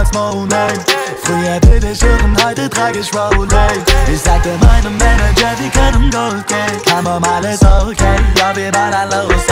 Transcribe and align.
damals 0.00 0.12
no 0.12 0.46
name. 0.46 0.84
Früher 1.22 1.60
will 1.62 1.84
ich 1.84 2.02
hören, 2.02 2.36
heute 2.42 2.68
trage 2.70 3.00
ich 3.00 3.10
Rolex. 3.14 3.78
Ich 4.12 4.20
sagte 4.20 4.50
meinem 4.60 4.96
Manager, 4.96 5.52
wir 5.58 5.70
können 5.70 6.10
Gold 6.10 6.46
gehen. 6.46 6.82
Kam 6.86 7.06
um 7.06 7.24
alles 7.24 7.60
okay, 7.62 8.16
ja, 8.38 8.54
wir 8.56 8.74
alle 8.74 9.24
los. 9.24 9.42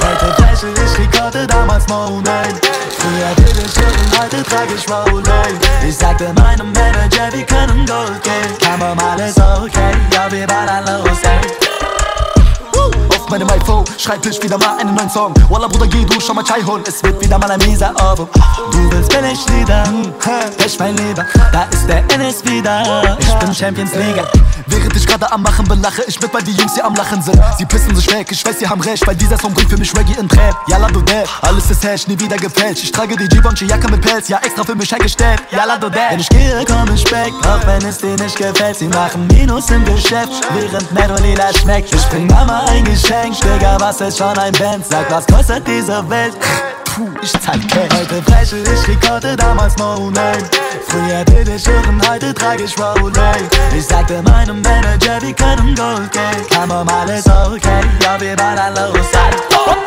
Heute 0.00 0.34
flashe 0.34 0.66
ich 0.68 0.98
Rekorde, 0.98 1.46
damals 1.46 1.86
no 1.88 2.20
name. 2.20 2.58
Früher 2.98 3.36
will 3.36 3.64
ich 3.64 3.76
hören, 3.76 4.20
heute 4.20 4.42
trage 4.42 4.74
ich 4.74 4.88
Rolex. 4.90 5.54
Ich 5.86 5.96
sagte 5.96 6.32
meinem 6.34 6.72
Manager, 6.72 7.32
wir 7.32 7.44
können 7.44 7.86
Gold 7.86 8.22
gehen. 8.22 8.58
Kam 8.60 8.82
um 8.82 8.98
alles 8.98 9.36
okay, 9.38 9.92
ja, 10.12 10.30
wir 10.30 10.46
alle 10.50 10.98
los. 10.98 11.08
Auf 13.28 13.32
meinem 13.32 13.50
iPhone 13.50 13.84
schreib 13.98 14.24
ich 14.24 14.42
wieder 14.42 14.56
mal 14.56 14.78
einen 14.78 14.94
neuen 14.94 15.10
Song. 15.10 15.34
Walla 15.50 15.68
Bruder, 15.68 15.86
geh 15.86 16.02
du 16.02 16.18
schon 16.18 16.34
mal 16.34 16.42
Chai 16.42 16.62
holen, 16.62 16.82
es 16.88 17.02
wird 17.02 17.22
wieder 17.22 17.36
mal 17.36 17.50
ein 17.50 17.58
mieser 17.58 17.92
Ohrwurm. 18.00 18.26
Du 18.72 18.90
willst 18.90 19.10
Billiglieder, 19.10 19.84
hm, 19.84 20.14
Pech 20.18 20.78
mein 20.78 20.96
Lieber, 20.96 21.26
da 21.52 21.64
ist 21.64 21.86
der 21.86 22.02
NS 22.10 22.42
wieder. 22.46 23.18
Ich 23.18 23.34
bin 23.34 23.54
Champions 23.54 23.94
League. 23.96 24.24
Während 24.64 24.96
ich 24.96 25.06
gerade 25.06 25.30
am 25.30 25.42
Machen 25.42 25.68
bin, 25.68 25.82
lache 25.82 26.04
ich 26.06 26.18
mit, 26.18 26.32
weil 26.32 26.42
die 26.42 26.52
Jungs 26.52 26.72
hier 26.72 26.86
am 26.86 26.94
Lachen 26.94 27.20
sind. 27.20 27.38
Sie 27.58 27.66
pissen 27.66 27.94
sich 27.94 28.10
weg, 28.10 28.28
ich 28.30 28.42
weiß, 28.46 28.60
sie 28.60 28.66
haben 28.66 28.80
recht, 28.80 29.06
weil 29.06 29.14
dieser 29.14 29.36
Song 29.36 29.52
bringt 29.52 29.68
für 29.68 29.76
mich 29.76 29.94
Reggae 29.94 30.18
in 30.18 30.26
Trap. 30.26 30.56
Yalla 30.66 30.88
du 30.88 31.02
Dad, 31.02 31.28
alles 31.42 31.70
ist 31.70 31.84
Hash, 31.84 32.06
nie 32.06 32.18
wieder 32.18 32.36
gefälscht. 32.38 32.84
Ich 32.84 32.92
trage 32.92 33.14
die 33.14 33.28
Givenchy 33.28 33.66
Jacke 33.66 33.90
mit 33.90 34.00
Pelz, 34.00 34.28
ja 34.28 34.38
extra 34.38 34.64
für 34.64 34.74
mich 34.74 34.90
hergestellt. 34.90 35.42
Yalla 35.50 35.76
du 35.76 35.90
Dad. 35.90 36.12
Wenn 36.12 36.20
ich 36.20 36.28
gehe, 36.30 36.64
komm 36.66 36.94
ich 36.94 37.04
weg, 37.10 37.34
auch 37.42 37.66
wenn 37.66 37.86
es 37.86 37.98
dir 37.98 38.16
nicht 38.16 38.36
gefällt. 38.36 38.78
Sie 38.78 38.88
machen 38.88 39.26
Minus 39.26 39.68
im 39.68 39.84
Geschäft, 39.84 40.32
während 40.54 40.90
Netto 40.94 41.22
lila 41.22 41.52
schmeckt. 41.52 41.94
Ich 41.94 42.08
bring 42.08 42.26
Mama 42.26 42.64
ein 42.68 42.84
Geschenk, 43.18 43.40
Digga, 43.40 43.76
was 43.80 44.00
ist 44.00 44.18
schon 44.18 44.36
ein 44.38 44.52
Band? 44.52 44.84
Sag, 44.86 45.10
was 45.10 45.26
kostet 45.26 45.66
diese 45.66 46.08
Welt? 46.08 46.34
Puh, 46.84 47.08
ich 47.20 47.32
zeig 47.32 47.66
Cash. 47.68 47.88
Heute 47.98 48.22
flashe 48.22 48.58
ich 48.58 48.88
Rekorde, 48.88 49.36
damals 49.36 49.76
no 49.76 50.10
name. 50.10 50.38
Früher 50.86 51.24
will 51.28 51.48
ich 51.48 51.66
hören, 51.66 52.00
heute 52.08 52.32
trage 52.32 52.64
ich 52.64 52.74
Rolex. 52.78 53.42
Ich 53.76 53.86
sagte 53.86 54.22
meinem 54.22 54.62
Manager, 54.62 55.20
wir 55.20 55.32
können 55.32 55.74
Gold 55.74 56.12
gehen. 56.12 56.46
Kam 56.50 56.70
um 56.70 56.88
alles 56.88 57.26
okay, 57.26 57.80
ja, 58.02 58.20
wir 58.20 58.36
alle 58.38 58.74
los. 58.74 59.08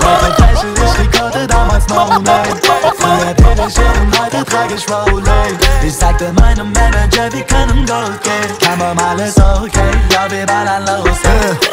Heute 0.02 0.34
flashe 0.36 0.68
ich 0.68 1.00
Rekorde, 1.00 1.48
damals 1.48 1.88
no 1.88 2.20
name. 2.20 2.56
Früher 2.98 3.36
will 3.38 3.68
ich 3.68 3.78
hören, 3.78 4.12
heute 4.20 4.46
trage 4.46 4.76
ich 4.76 4.86
Rolex. 4.90 5.66
Ich 5.84 5.96
sagte 5.96 6.34
meinem 6.34 6.72
Manager, 6.74 7.32
wir 7.32 7.44
können 7.44 7.86
Gold 7.86 8.22
gehen. 8.24 8.58
Kam 8.60 8.82
um 8.82 9.00
alles 9.00 9.38
okay, 9.38 9.92
ja, 10.12 10.30
wir 10.30 10.46
alle 10.50 10.86
los. 10.86 11.18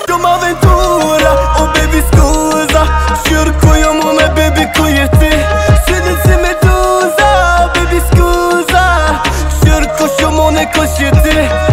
Come 0.09 0.27
avventura, 0.27 1.47
oh 1.56 1.70
baby 1.72 2.02
scusa 2.12 2.86
Cerco 3.24 3.74
una 4.10 4.28
baby 4.28 4.70
con 4.77 4.92
te 5.18 5.30
Se 5.86 6.00
ne 6.00 6.16
si 6.22 6.34
medusa 6.40 7.70
baby 7.74 8.00
scusa 8.10 9.22
Cerco 9.62 10.08
siamo 10.16 10.48
una 10.48 10.68
cosciente 10.70 11.67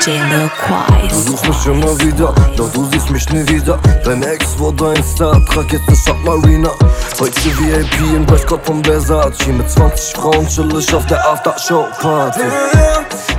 DJ 0.00 0.18
Lil 0.28 0.50
Quais. 0.50 1.08
Du 1.08 1.30
suchst 1.30 1.48
mich 1.48 1.66
immer 1.66 1.98
wieder, 2.00 2.34
doch 2.56 2.70
du 2.72 2.86
siehst 2.92 3.10
mich 3.10 3.28
nie 3.30 3.48
wieder. 3.48 3.78
Dein 4.04 4.22
Ex 4.22 4.58
wurde 4.58 4.90
ein 4.90 5.02
Star, 5.02 5.42
trag 5.46 5.72
jetzt 5.72 5.88
eine 5.88 5.96
Submariner. 5.96 6.70
Heute 7.18 7.44
VIP 7.58 8.14
im 8.14 8.26
Dresscode 8.26 8.64
von 8.66 8.84
Versace. 8.84 9.46
Mit 9.46 9.70
20 9.70 10.16
Frauen 10.16 10.46
chill 10.48 10.78
ich 10.78 10.92
auf 10.94 11.06
der 11.06 11.24
After-Show-Party. 11.26 12.40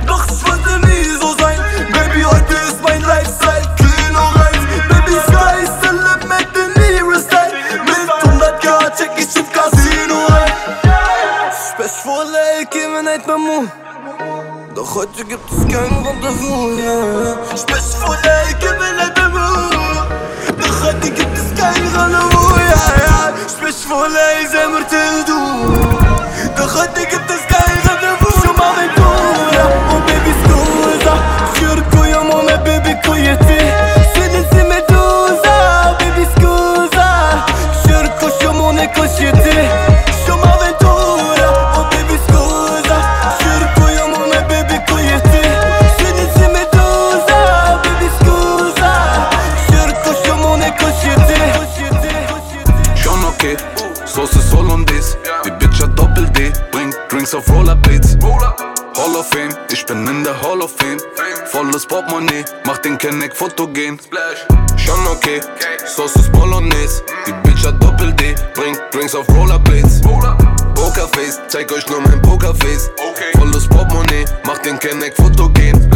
Doch 0.06 0.26
es 0.26 0.44
wollte 0.46 0.86
nie 0.86 1.04
so 1.20 1.34
sein. 1.38 1.58
Baby, 1.92 2.24
heute 2.24 2.54
ist 2.54 2.82
mein 2.82 3.02
Lifestyle. 3.02 3.62
Und 4.08 4.16
rein. 4.16 4.66
Baby, 4.88 5.16
sky 5.28 5.62
is 5.62 5.70
the 5.82 5.94
limit, 5.94 6.48
the 6.54 6.80
nearest 6.80 7.30
time. 7.30 7.52
Mit 7.84 8.24
100 8.24 8.62
Grad 8.62 8.98
check 8.98 9.10
ich 9.16 9.24
ins 9.24 9.52
Casino 9.52 10.26
ein. 10.28 10.52
Special 11.70 12.24
LA, 12.24 12.64
giving 12.70 13.04
night 13.04 13.26
Mamu. 13.26 13.68
Doch 14.78 14.94
heute 14.94 15.24
gibt 15.24 15.50
es 15.50 15.58
kein 15.66 16.06
Rendezvous, 16.06 16.78
yeah. 16.78 17.56
Special 17.56 17.98
for 18.00 18.16
LA, 18.22 18.52
giving 18.60 18.96
night 18.96 19.18
Mamu. 19.18 19.72
Doch 20.56 20.84
heute 20.84 21.10
gibt 21.10 21.36
es 21.36 21.60
kein 21.60 21.74
Rendezvous, 21.74 22.56
yeah, 22.58 23.00
yeah. 23.02 23.48
Special 23.48 23.88
for 23.88 24.08
LA, 24.08 24.48
Zemmer 24.48 24.86
till 24.86 25.24
du. 25.26 25.38
Den 62.98 63.10
Kenneck 63.10 63.34
fotogen. 63.34 63.98
Schon 64.76 65.06
okay, 65.06 65.40
Soße 65.84 66.18
ist 66.18 66.32
Bolognese. 66.32 67.02
Die 67.26 67.32
Bitch 67.42 67.64
hat 67.64 67.82
Doppel-D, 67.82 68.34
bringt 68.54 68.80
Drinks 68.92 69.14
auf 69.14 69.28
Rollerblades. 69.28 70.00
Pokerface, 70.00 71.40
zeig 71.48 71.70
euch 71.72 71.88
nur 71.88 72.00
mein 72.00 72.20
Pokerface. 72.22 72.90
Volles 73.36 73.68
Portemonnaie, 73.68 74.24
mach 74.44 74.58
den 74.58 74.78
Kenneck 74.78 75.14
fotogen. 75.16 75.90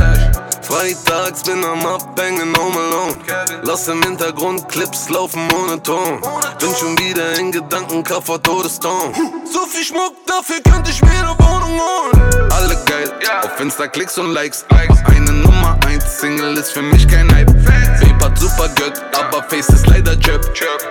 Freitags 0.73 1.43
bin 1.43 1.63
am 1.63 1.85
Abhängen 1.85 2.57
home 2.57 2.79
alone. 2.79 3.15
Lass 3.63 3.89
im 3.89 4.03
Hintergrund 4.03 4.67
Clips 4.71 5.11
laufen 5.11 5.47
ohne 5.53 5.83
Ton. 5.83 6.19
Bin 6.59 6.75
schon 6.75 6.99
wieder 6.99 7.39
in 7.39 7.53
Gedanken, 7.53 8.03
Kaffer 8.03 8.43
Todestorn. 8.43 9.13
So 9.45 9.67
viel 9.67 9.85
Schmuck, 9.85 10.15
dafür 10.27 10.63
könnte 10.63 10.91
ich 10.91 11.03
mir 11.03 11.11
eine 11.11 11.39
Wohnung 11.39 11.79
holen. 11.79 12.51
Alle 12.53 12.75
geil, 12.87 13.13
auf 13.43 13.61
Insta 13.61 13.87
Klicks 13.87 14.17
und 14.17 14.33
Likes. 14.33 14.65
Eine 15.05 15.33
Nummer 15.33 15.79
1 15.87 16.21
Single 16.21 16.57
ist 16.57 16.73
für 16.73 16.81
mich 16.81 17.07
kein 17.07 17.31
Hype. 17.35 17.53
Babe 17.53 18.25
hat 18.25 18.39
super 18.39 18.71
Gött, 18.71 18.99
aber 19.13 19.43
Face 19.51 19.69
ist 19.69 19.87
leider 19.89 20.19
Chöp. 20.19 20.43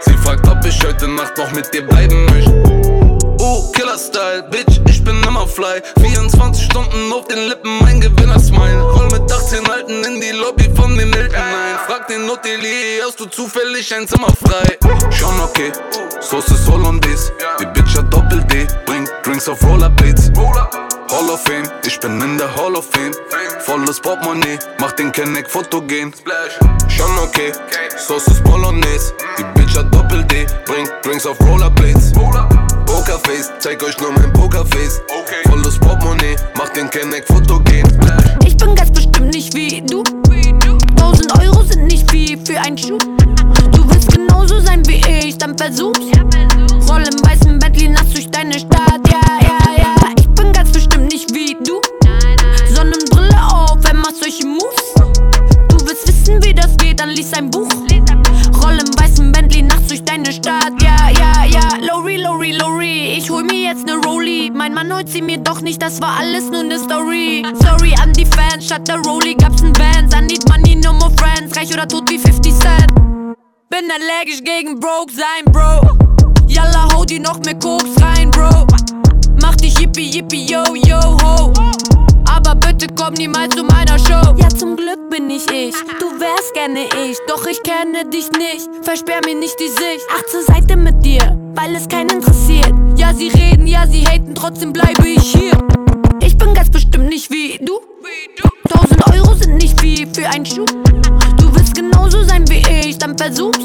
Sie 0.01 0.17
fragt, 0.17 0.47
ob 0.47 0.63
ich 0.63 0.79
heute 0.85 1.07
Nacht 1.07 1.35
noch 1.39 1.51
mit 1.53 1.73
dir 1.73 1.87
bleiben 1.87 2.25
möchte. 2.25 3.10
Oh, 3.43 3.71
Killer-Style, 3.71 4.43
Bitch, 4.51 4.79
ich 4.87 5.03
bin 5.03 5.15
immer 5.23 5.47
fly. 5.47 5.81
24 5.99 6.63
Stunden 6.63 7.11
auf 7.11 7.25
den 7.25 7.47
Lippen, 7.47 7.79
mein 7.79 7.99
Gewinner-Smile. 7.99 8.83
Roll 8.83 9.07
mit 9.07 9.31
18 9.31 9.67
Alten 9.67 10.03
in 10.03 10.21
die 10.21 10.29
Lobby 10.29 10.69
von 10.75 10.95
den 10.95 11.11
Hilton 11.11 11.35
ein. 11.35 11.75
Frag 11.87 12.07
den 12.07 12.29
Hotelier, 12.29 13.03
hast 13.03 13.19
du 13.19 13.25
zufällig 13.25 13.91
ein 13.95 14.07
Zimmer 14.07 14.31
frei? 14.45 14.77
Schon 15.09 15.39
okay, 15.39 15.71
Soße 16.19 16.53
ist 16.53 16.69
Hollandaise. 16.69 17.31
Die 17.59 17.65
Bitch 17.65 17.97
hat 17.97 18.13
Doppel-D, 18.13 18.67
bringt 18.85 19.09
Drinks 19.23 19.49
auf 19.49 19.63
Rollerblades. 19.63 20.31
Hall 20.37 21.29
of 21.29 21.41
Fame, 21.43 21.67
ich 21.83 21.99
bin 21.99 22.21
in 22.21 22.37
der 22.37 22.55
Hall 22.55 22.75
of 22.75 22.85
Fame. 22.91 23.11
Volles 23.65 23.99
Portemonnaie, 23.99 24.59
mach 24.79 24.91
den 24.91 25.11
Kenneck 25.11 25.49
fotogen 25.49 26.13
Schon 26.87 27.17
okay, 27.23 27.51
Soße 27.97 28.31
ist 28.31 28.43
Bolognese. 28.43 29.13
Die 29.39 29.43
Bitch 29.59 29.75
hat 29.75 29.91
Doppel-D, 29.91 30.45
bringt 30.67 30.91
Drinks 31.03 31.25
auf 31.25 31.39
Rollerblades 31.41 32.13
Pokerface, 33.01 33.51
zeig 33.57 33.81
euch 33.81 33.99
nur 33.99 34.11
mein 34.11 34.31
Pokerface. 34.31 35.01
Volles 35.49 35.79
Portemonnaie, 35.79 36.35
mach 36.55 36.69
den 36.69 36.87
Kenneck 36.87 37.25
fotogen. 37.25 37.83
Ich 38.45 38.55
bin 38.55 38.75
ganz 38.75 38.91
bestimmt 38.91 39.33
nicht 39.33 39.55
wie 39.55 39.81
du. 39.81 40.03
1000 40.97 41.39
Euro 41.39 41.63
sind 41.63 41.87
nicht 41.87 42.09
viel 42.11 42.37
für 42.45 42.59
ein 42.59 42.77
Schuh. 42.77 42.99
Du 43.71 43.89
willst 43.89 44.13
genauso 44.13 44.59
sein 44.59 44.85
wie 44.87 45.01
ich, 45.27 45.35
dann 45.39 45.57
versuch's. 45.57 45.99
Roll 46.87 47.01
im 47.01 47.25
weißen 47.25 47.57
Bentley 47.57 47.87
nachts 47.87 48.13
durch 48.13 48.29
deine 48.29 48.59
Stadt, 48.59 49.01
ja, 49.09 49.21
ja, 49.41 49.77
ja. 49.77 49.95
Ich 50.19 50.29
bin 50.29 50.53
ganz 50.53 50.71
bestimmt 50.71 51.11
nicht 51.11 51.33
wie 51.33 51.55
du. 51.55 51.81
Sonnenbrille 52.75 53.41
auf, 53.51 53.79
wer 53.81 53.95
macht 53.95 54.17
solche 54.21 54.45
Moves? 54.45 54.93
Du 55.69 55.87
willst 55.87 56.07
wissen, 56.07 56.43
wie 56.43 56.53
das 56.53 56.77
geht, 56.77 56.99
dann 56.99 57.09
lies 57.09 57.33
ein 57.33 57.49
Buch. 57.49 57.67
Roll 58.61 58.77
im 58.77 58.99
weißen 58.99 59.31
Bentley 59.31 59.63
durch 59.91 60.03
deine 60.05 60.31
Stadt, 60.31 60.81
ja, 60.81 61.09
ja, 61.09 61.43
ja. 61.43 61.67
Lori, 61.85 62.15
Lori, 62.15 62.53
Lori, 62.53 63.17
ich 63.17 63.29
hol 63.29 63.43
mir 63.43 63.71
jetzt 63.71 63.85
ne 63.85 63.95
Rolli. 63.95 64.49
Mein 64.49 64.73
Mann 64.73 64.93
holt 64.93 65.09
sie 65.09 65.21
mir 65.21 65.37
doch 65.37 65.59
nicht, 65.59 65.81
das 65.81 66.01
war 66.01 66.17
alles 66.17 66.49
nur 66.49 66.63
ne 66.63 66.79
Story. 66.79 67.43
Sorry 67.61 67.93
an 68.01 68.13
die 68.13 68.25
Fans, 68.25 68.67
statt 68.67 68.87
der 68.87 69.01
Rolli 69.01 69.35
gab's 69.35 69.61
n 69.61 69.73
Bands. 69.73 70.15
I 70.15 70.21
need 70.21 70.47
money, 70.47 70.75
no 70.75 70.93
more 70.93 71.11
friends, 71.17 71.57
reich 71.57 71.73
oder 71.73 71.85
tot 71.85 72.09
wie 72.09 72.17
50 72.17 72.53
Cent. 72.53 72.87
Bin 73.69 73.91
allergisch 73.91 74.41
gegen 74.45 74.79
broke 74.79 75.11
sein, 75.11 75.43
Bro. 75.51 75.97
Yalla, 76.47 76.87
hau 76.93 77.03
dir 77.03 77.19
noch 77.19 77.39
mehr 77.39 77.55
Koks 77.55 78.01
rein, 78.01 78.31
Bro. 78.31 78.67
Mach 79.41 79.57
dich 79.57 79.77
yippie, 79.77 80.09
yippie, 80.09 80.45
yo, 80.45 80.63
yo, 80.73 81.01
ho. 81.21 81.51
Aber 82.41 82.55
bitte 82.55 82.87
komm 82.95 83.13
niemals 83.13 83.55
zu 83.55 83.63
meiner 83.63 83.97
Show. 83.99 84.35
Ja, 84.37 84.49
zum 84.49 84.75
Glück 84.75 85.09
bin 85.09 85.29
ich 85.29 85.49
ich, 85.51 85.75
du 85.99 86.19
wärst 86.19 86.53
gerne 86.53 86.85
ich, 87.05 87.17
doch 87.27 87.45
ich 87.45 87.61
kenne 87.63 88.09
dich 88.09 88.31
nicht. 88.31 88.69
Versperr 88.83 89.21
mir 89.25 89.35
nicht 89.35 89.59
die 89.59 89.67
Sicht. 89.67 90.05
Ach, 90.15 90.23
zur 90.31 90.43
Seite 90.43 90.75
mit 90.75 91.03
dir, 91.05 91.37
weil 91.55 91.75
es 91.75 91.87
keinen 91.87 92.09
interessiert. 92.09 92.73
Ja, 92.97 93.13
sie 93.13 93.29
reden, 93.29 93.67
ja, 93.67 93.85
sie 93.87 94.05
haten, 94.05 94.33
trotzdem 94.35 94.73
bleibe 94.73 95.07
ich 95.07 95.33
hier. 95.33 95.57
Ich 96.21 96.37
bin 96.37 96.53
ganz 96.53 96.69
bestimmt 96.69 97.09
nicht 97.09 97.29
wie 97.31 97.59
du. 97.63 97.79
Tausend 98.69 99.05
Euro 99.13 99.35
sind 99.35 99.57
nicht 99.57 99.79
viel 99.79 100.07
für 100.13 100.27
einen 100.29 100.45
Schuh. 100.45 100.65
Du 101.37 101.53
willst 101.53 101.75
genauso 101.75 102.23
sein 102.23 102.47
wie 102.49 102.63
ich, 102.67 102.97
dann 102.97 103.17
versuch's. 103.17 103.59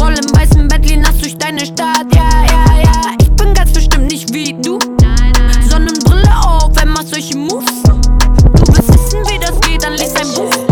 Roll 0.00 0.14
im 0.14 0.38
weißen 0.38 0.68
Bentley 0.68 0.96
nass 0.98 1.18
durch 1.18 1.36
deine 1.36 1.64
Stadt, 1.64 2.06
ja, 2.14 2.28
ja, 2.46 2.82
ja. 2.82 3.00
Ich 3.20 3.30
bin 3.30 3.54
ganz 3.54 3.72
bestimmt 3.72 4.10
nicht 4.10 4.32
wie 4.34 4.52
du. 4.52 4.78
Sonnenbrille 5.68 6.30
auf, 6.44 6.70
wer 6.74 6.86
macht 6.86 7.08
solche 7.08 7.36
Moves? 7.36 7.65
Geht, 10.34 10.65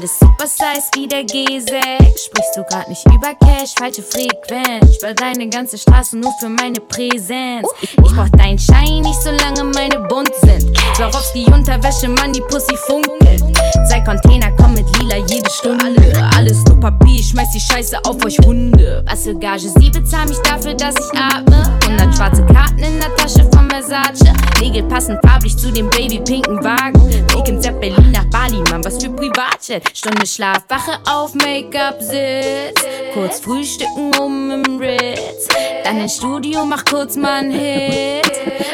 Alles 0.00 0.18
super 0.18 0.46
size 0.46 0.88
wie 0.94 1.06
der 1.06 1.26
G6. 1.26 1.66
Sprichst 1.68 2.56
du 2.56 2.62
grad 2.64 2.88
nicht 2.88 3.04
über 3.04 3.34
Cash, 3.34 3.74
falsche 3.78 4.02
Frequenz. 4.02 4.94
Sperr 4.94 5.12
deine 5.12 5.46
ganze 5.50 5.76
Straße 5.76 6.16
nur 6.16 6.32
für 6.40 6.48
meine 6.48 6.80
Präsenz. 6.80 7.68
Ich, 7.82 7.92
ich 7.92 7.98
brauch 7.98 8.30
deinen 8.30 8.58
Schein 8.58 9.02
nicht, 9.02 9.20
solange 9.20 9.62
meine 9.62 9.98
bunt 10.08 10.32
sind. 10.40 10.74
Swarovski 10.96 11.44
Unterwäsche, 11.52 12.08
Mann, 12.08 12.32
die 12.32 12.40
Pussy 12.40 12.74
funkelt. 12.86 13.44
Sei 13.90 14.00
Container, 14.00 14.50
komm 14.56 14.72
mit 14.72 14.86
lila 14.96 15.16
jede 15.16 15.50
Stunde. 15.50 16.30
Alles 16.34 16.64
nur 16.64 16.80
Papier, 16.80 17.22
schmeiß 17.22 17.50
die 17.54 17.60
Scheiße 17.60 17.98
auf 18.02 18.24
euch 18.24 18.38
Hunde. 18.38 19.04
Was 19.06 19.24
für 19.24 19.34
Gage, 19.34 19.68
sie 19.68 19.90
bezahlt 19.90 20.30
mich 20.30 20.38
dafür, 20.38 20.72
dass 20.72 20.94
ich 20.94 21.18
atme. 21.18 21.78
100 21.86 22.16
schwarze 22.16 22.46
Karten 22.46 22.78
in 22.78 22.98
der 22.98 23.14
Tasche 23.16 23.46
von 23.52 23.68
Versace. 23.68 24.32
Nägel 24.60 24.82
passen 24.84 25.18
farblich 25.22 25.56
zu 25.56 25.70
dem 25.70 25.90
babypinken 25.90 26.62
Wagen. 26.64 27.06
Weg 27.10 27.48
im 27.48 27.60
Zepp 27.60 27.80
Berlin 27.80 28.12
nach 28.12 28.24
Bali, 28.26 28.62
Mann, 28.70 28.84
was 28.84 29.02
für 29.02 29.10
Privatjet. 29.10 29.89
Stunde 29.92 30.26
Schlaf, 30.26 30.64
wache 30.68 30.98
auf, 31.10 31.34
Make-up 31.34 32.00
sitz. 32.00 32.84
Kurz 33.12 33.40
frühstücken 33.40 34.12
um 34.20 34.50
im 34.50 34.78
Ritz. 34.78 35.48
Dann 35.84 36.00
ins 36.00 36.16
Studio, 36.16 36.64
mach 36.64 36.84
kurz 36.84 37.16
mal 37.16 37.40
einen 37.40 37.50
Hit. 37.50 38.30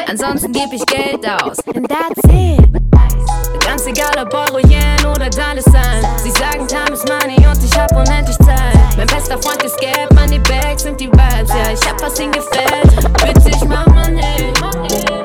Ansonsten 0.07 0.51
geb 0.51 0.71
ich 0.71 0.85
Geld 0.85 1.27
aus. 1.27 1.57
And 1.73 1.87
that's 1.89 2.23
it. 2.29 2.59
Ganz 3.65 3.85
egal 3.85 4.11
ob 4.19 4.33
Euro, 4.33 4.59
Yen 4.59 5.05
oder 5.05 5.29
Dollar 5.29 5.61
Sign. 5.61 6.05
Sie 6.23 6.31
sagen 6.31 6.67
Time 6.67 6.91
is 6.91 7.03
money 7.03 7.45
und 7.47 7.63
ich 7.63 7.77
hab 7.77 7.91
unendlich 7.91 8.37
Zeit. 8.37 8.77
Mein 8.95 9.07
bester 9.07 9.41
Freund 9.41 9.61
ist 9.63 9.77
Gap, 9.79 10.13
Money 10.13 10.39
Bags 10.39 10.83
sind 10.83 10.99
die 10.99 11.07
Vibes. 11.07 11.49
Ja, 11.49 11.73
ich 11.73 11.89
hab 11.89 12.01
was 12.01 12.19
ihm 12.19 12.31
gefällt. 12.31 12.95
Witzig, 13.23 13.55
mach 13.67 13.87
Money. 13.87 14.53
Witzig, 14.83 15.16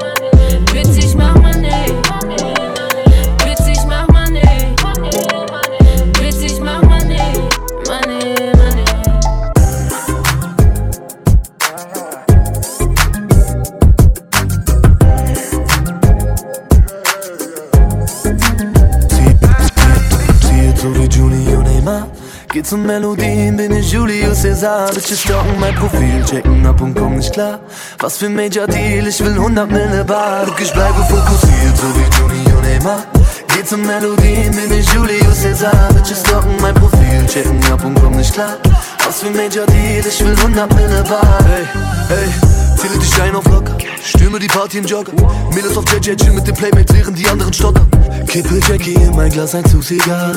Zum 22.72 22.86
Melodien, 22.86 23.54
bin 23.54 23.70
ich 23.70 23.92
Julius 23.92 24.44
Caesar 24.44 24.90
Bitches 24.94 25.20
stalken 25.20 25.60
mein 25.60 25.74
Profil, 25.74 26.24
checken. 26.24 26.64
Ab 26.64 26.80
und 26.80 26.94
komm 26.94 27.16
nicht 27.16 27.30
klar 27.30 27.60
Was 27.98 28.16
für 28.16 28.30
Major 28.30 28.66
Deal, 28.66 29.06
ich 29.06 29.22
will 29.22 29.32
100 29.32 29.70
Mille 29.70 30.02
Bar. 30.06 30.46
Look, 30.46 30.58
ich 30.58 30.72
bleibe 30.72 31.04
fokussiert, 31.04 31.76
so 31.76 31.84
wie 31.94 32.38
Julio 32.40 32.62
Neymar 32.62 33.04
Geht 33.54 33.68
zum 33.68 33.82
Melodien, 33.82 34.54
bin 34.54 34.72
ich 34.72 34.92
Julius 34.92 35.42
Caesar 35.42 35.92
Bitches 35.92 36.20
stalken 36.20 36.56
mein 36.60 36.74
Profil, 36.74 37.26
checken 37.26 37.60
ab 37.70 37.84
und 37.84 37.94
komm 38.00 38.16
nicht 38.16 38.32
klar. 38.32 38.56
Was 39.04 39.20
für 39.20 39.30
Major 39.30 39.66
Deal, 39.66 40.04
ich 40.06 40.24
will 40.24 40.34
100 40.34 40.74
Mille 40.74 41.04
Bar 41.08 41.38
Hey, 41.44 41.64
hey 42.08 42.28
Zähle 42.76 42.98
die 42.98 43.06
Steine 43.06 43.38
auf 43.38 43.44
locker, 43.46 43.76
stürme 44.02 44.38
die 44.38 44.48
Party 44.48 44.78
im 44.78 44.86
Jogger. 44.86 45.12
Mädels 45.54 45.76
auf 45.76 45.84
JJ, 45.92 46.16
chill 46.16 46.32
mit 46.32 46.46
den 46.46 46.54
Playmates, 46.54 46.96
während 46.96 47.18
die 47.18 47.28
anderen 47.28 47.52
stottern. 47.52 47.88
Kippe 48.26 48.60
Jackie 48.68 48.94
in 48.94 49.14
mein 49.14 49.30
Glas, 49.30 49.54
ein 49.54 49.64
Zugsieger 49.66 50.32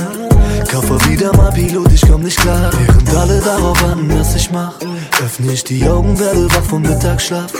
Koffer 0.70 1.00
wieder 1.10 1.36
mal 1.38 1.52
Pilot, 1.52 1.92
ich 1.94 2.02
komm 2.02 2.22
nicht 2.22 2.40
klar. 2.40 2.70
Während 2.86 3.16
alle 3.16 3.40
darauf 3.40 3.82
warten, 3.82 4.10
was 4.20 4.36
ich 4.36 4.52
mach 4.52 4.74
Öffne 5.24 5.54
ich 5.54 5.64
die 5.64 5.88
Augen, 5.88 6.20
werde 6.20 6.48
wach 6.52 6.64
vom 6.64 6.82
Mittagsschlaf 6.82 7.52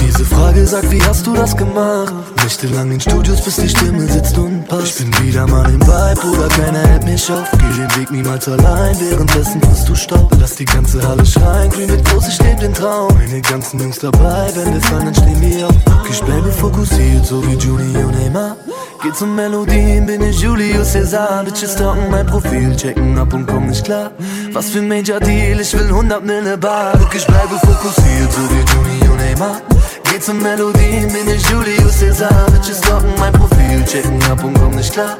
diese 0.00 0.24
Frage, 0.24 0.66
sag, 0.66 0.90
wie 0.90 1.02
hast 1.02 1.26
du 1.26 1.34
das 1.34 1.56
gemacht? 1.56 2.12
Nächtelang 2.42 2.90
in 2.90 3.00
Studios, 3.00 3.40
bis 3.42 3.56
die 3.56 3.68
Stimme 3.68 4.06
sitzt 4.06 4.36
und 4.38 4.66
passt. 4.68 5.00
Ich 5.00 5.06
bin 5.06 5.26
wieder 5.26 5.46
mal 5.46 5.68
im 5.68 5.80
Vibe, 5.80 6.20
Bruder, 6.20 6.48
keiner 6.48 6.80
hält 6.80 7.04
mich 7.04 7.30
auf. 7.30 7.48
Geh 7.52 7.82
den 7.82 7.96
Weg 7.96 8.10
niemals 8.10 8.48
allein, 8.48 8.96
währenddessen 9.00 9.60
frisst 9.62 9.88
du 9.88 9.94
Staub. 9.94 10.30
Lass 10.40 10.56
die 10.56 10.64
ganze 10.64 11.06
Halle 11.06 11.24
schreien, 11.24 11.70
green 11.70 11.90
mit 11.90 12.04
groß, 12.04 12.28
ich 12.28 12.38
leb 12.42 12.60
den 12.60 12.74
Traum. 12.74 13.14
Meine 13.14 13.40
ganzen 13.40 13.80
Jungs 13.80 13.98
dabei, 13.98 14.50
wenn 14.54 14.74
wir 14.74 14.80
fallen, 14.80 15.06
dann 15.06 15.14
stehen 15.14 15.40
wir 15.40 15.68
auf. 15.68 15.74
Ich 16.10 16.20
bleibe 16.22 16.50
fokussiert, 16.50 17.24
so 17.24 17.46
wie 17.46 17.54
Julio 17.54 18.10
Neymar. 18.10 18.56
Geht 19.02 19.16
zum 19.16 19.34
Melodien, 19.34 20.04
bin 20.04 20.20
ich 20.22 20.40
Julius 20.40 20.92
Caesar 20.92 21.42
Bitches 21.44 21.72
stalken 21.72 22.10
mein 22.10 22.26
Profil, 22.26 22.76
checken 22.76 23.16
ab 23.16 23.32
und 23.32 23.46
komm 23.46 23.68
nicht 23.68 23.84
klar. 23.84 24.10
Was 24.52 24.70
für 24.70 24.82
Major 24.82 25.20
Deal, 25.20 25.58
ich 25.60 25.72
will 25.72 25.86
100 25.86 26.22
Mille 26.22 26.58
Bar. 26.58 26.92
Guck, 26.98 27.14
ich 27.14 27.26
bleibe 27.26 27.54
fokussiert, 27.60 28.32
so 28.32 28.40
wie 28.50 28.76
Julio 28.76 28.89
Neymar 29.20 29.60
Geht 30.04 30.24
zum 30.24 30.38
Melodien, 30.42 31.12
bin 31.12 31.28
ich 31.28 31.48
Julius 31.50 32.00
Caesar 32.00 32.46
Bitches 32.50 32.78
stalken 32.78 33.12
mein 33.18 33.32
Profil, 33.32 33.84
checken 33.84 34.22
ab 34.24 34.42
und 34.42 34.54
komm 34.58 34.74
nicht 34.74 34.92
klar 34.92 35.16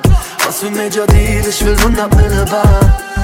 Was 0.51 0.59
für 0.59 0.71
Major 0.73 1.07
Deal, 1.07 1.47
ich 1.49 1.65
will 1.65 1.77
100 1.77 2.13
Mille 2.17 2.45
Bar 2.51 2.81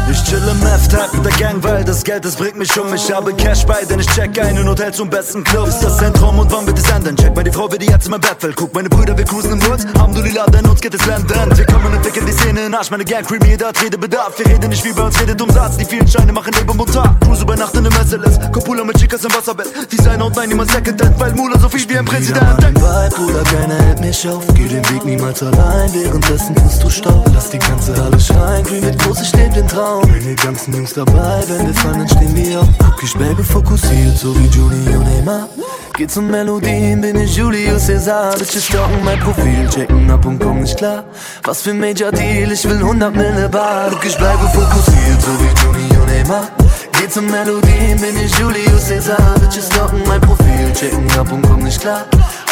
Ich 0.08 0.22
chill 0.22 0.40
im 0.48 0.64
F-Tag 0.64 1.12
mit 1.12 1.24
der 1.24 1.32
Gang, 1.32 1.60
weil 1.60 1.82
das 1.82 2.04
Geld, 2.04 2.24
das 2.24 2.36
bringt 2.36 2.56
mich 2.56 2.78
um. 2.78 2.94
Ich 2.94 3.10
habe 3.10 3.34
Cash 3.34 3.66
bei, 3.66 3.84
denn 3.84 3.98
ich 3.98 4.06
check 4.06 4.38
ein 4.38 4.56
in 4.56 4.68
Hotel 4.68 4.94
zum 4.94 5.10
besten 5.10 5.42
Club. 5.42 5.66
Ist 5.66 5.80
das 5.80 5.96
Zentrum 5.96 6.38
und 6.38 6.52
wann 6.52 6.64
wird 6.68 6.78
es 6.78 6.88
enden? 6.88 7.16
Check 7.16 7.34
die 7.44 7.50
Frau, 7.50 7.70
wie 7.72 7.78
die 7.78 7.86
jetzt 7.86 8.04
in 8.04 8.12
mein 8.12 8.20
Bett 8.20 8.36
fällt. 8.38 8.54
Guck, 8.54 8.72
meine 8.72 8.88
Brüder, 8.88 9.18
wir 9.18 9.24
cruisen 9.24 9.54
im 9.54 9.66
Woods. 9.66 9.84
Haben 9.98 10.14
du 10.14 10.22
Lila, 10.22 10.46
denn 10.46 10.64
uns 10.66 10.80
geht 10.80 10.94
es 10.94 11.02
blendend. 11.02 11.58
Wir 11.58 11.66
kommen 11.66 11.92
und 11.92 12.04
wickeln 12.04 12.26
die 12.26 12.32
Szene 12.32 12.66
in 12.66 12.74
Arsch. 12.76 12.92
Meine 12.92 13.04
Gang 13.04 13.26
creamy, 13.26 13.56
da 13.56 13.68
hat 13.68 13.82
Redebedarf. 13.82 14.38
Wir 14.38 14.46
reden 14.46 14.70
nicht 14.70 14.84
wie 14.84 14.92
bei 14.92 15.02
uns, 15.02 15.20
redet 15.20 15.42
Umsatz. 15.42 15.76
Die 15.78 15.84
vielen 15.84 16.06
Scheine 16.06 16.32
machen 16.32 16.52
Leben 16.52 16.78
Tag. 16.92 17.20
Cruise 17.22 17.42
über 17.42 17.56
Nacht 17.56 17.74
in 17.74 17.80
einem 17.80 17.92
Mercedes. 17.92 18.38
Copula 18.52 18.84
mit 18.84 18.98
Chicas 18.98 19.24
im 19.24 19.34
Wasserbett. 19.34 19.66
Designer 19.90 20.26
und 20.26 20.36
nein, 20.36 20.48
niemand 20.48 20.70
Secondhand. 20.70 21.18
Weil 21.18 21.32
Mula 21.34 21.58
so 21.58 21.68
viel 21.68 21.88
wie 21.88 21.98
ein 21.98 22.04
Präsident. 22.04 22.62
Vibe, 22.62 23.14
Bruder, 23.16 23.42
keiner 23.42 23.74
hält 23.74 24.00
mich 24.00 24.28
auf 24.28 24.44
Geh 24.54 24.68
den 24.68 24.88
Weg 24.90 25.04
niemals 25.04 25.42
allein, 25.42 25.92
währenddessen 25.92 26.54
frisst 26.54 26.84
du 26.84 26.90
Staub 26.90 27.15
Lass 27.34 27.50
die 27.50 27.58
ganze 27.58 27.96
Halle 27.96 28.18
schreien, 28.18 28.64
green 28.64 28.84
mit 28.84 28.98
groß, 28.98 29.22
ich 29.22 29.32
leb 29.34 29.54
den 29.54 29.68
Traum 29.68 30.02
Meine 30.10 30.34
ganzen 30.34 30.74
Jungs 30.74 30.94
dabei, 30.94 31.42
wenn 31.48 31.66
wir 31.66 31.74
fallen, 31.74 31.98
dann 31.98 32.08
stehen 32.08 32.34
wir 32.34 32.60
auf 32.60 32.68
ich 33.02 33.14
bleibe 33.14 33.44
fokussiert, 33.44 34.18
so 34.18 34.34
wie 34.36 34.46
Julio 34.46 34.98
Neymar. 34.98 35.48
Geht 35.96 36.10
zum 36.10 36.28
Melodien, 36.28 37.00
bin 37.00 37.16
ich 37.16 37.36
Julius 37.36 37.86
Caesar 37.86 38.36
Bitches 38.36 38.66
stalken 38.66 39.04
mein 39.04 39.20
Profil, 39.20 39.68
checken 39.68 40.10
ab 40.10 40.24
und 40.26 40.40
komm 40.40 40.60
nicht 40.60 40.76
klar. 40.76 41.04
Was 41.44 41.62
für 41.62 41.72
Major 41.72 42.10
Deal, 42.10 42.50
ich 42.50 42.64
will 42.68 42.78
100 42.78 43.14
Mille 43.14 43.48
Bar. 43.48 43.90
Guck, 43.90 44.04
ich 44.04 44.16
bleibe 44.16 44.48
fokussiert, 44.48 45.22
so 45.22 45.30
wie 45.38 45.80
Julio 45.80 46.04
Neymar 46.06 46.48
Geht 46.98 47.12
zum 47.12 47.26
Melodien, 47.26 48.00
bin 48.00 48.16
ich 48.24 48.38
Julius 48.38 48.88
Caesar 48.88 49.38
Bitches 49.40 49.66
stalken 49.66 50.02
mein 50.06 50.20
Profil, 50.20 50.72
checken 50.74 51.10
ab 51.18 51.30
und 51.30 51.42
komm 51.42 51.60
nicht 51.60 51.80
klar 51.80 52.04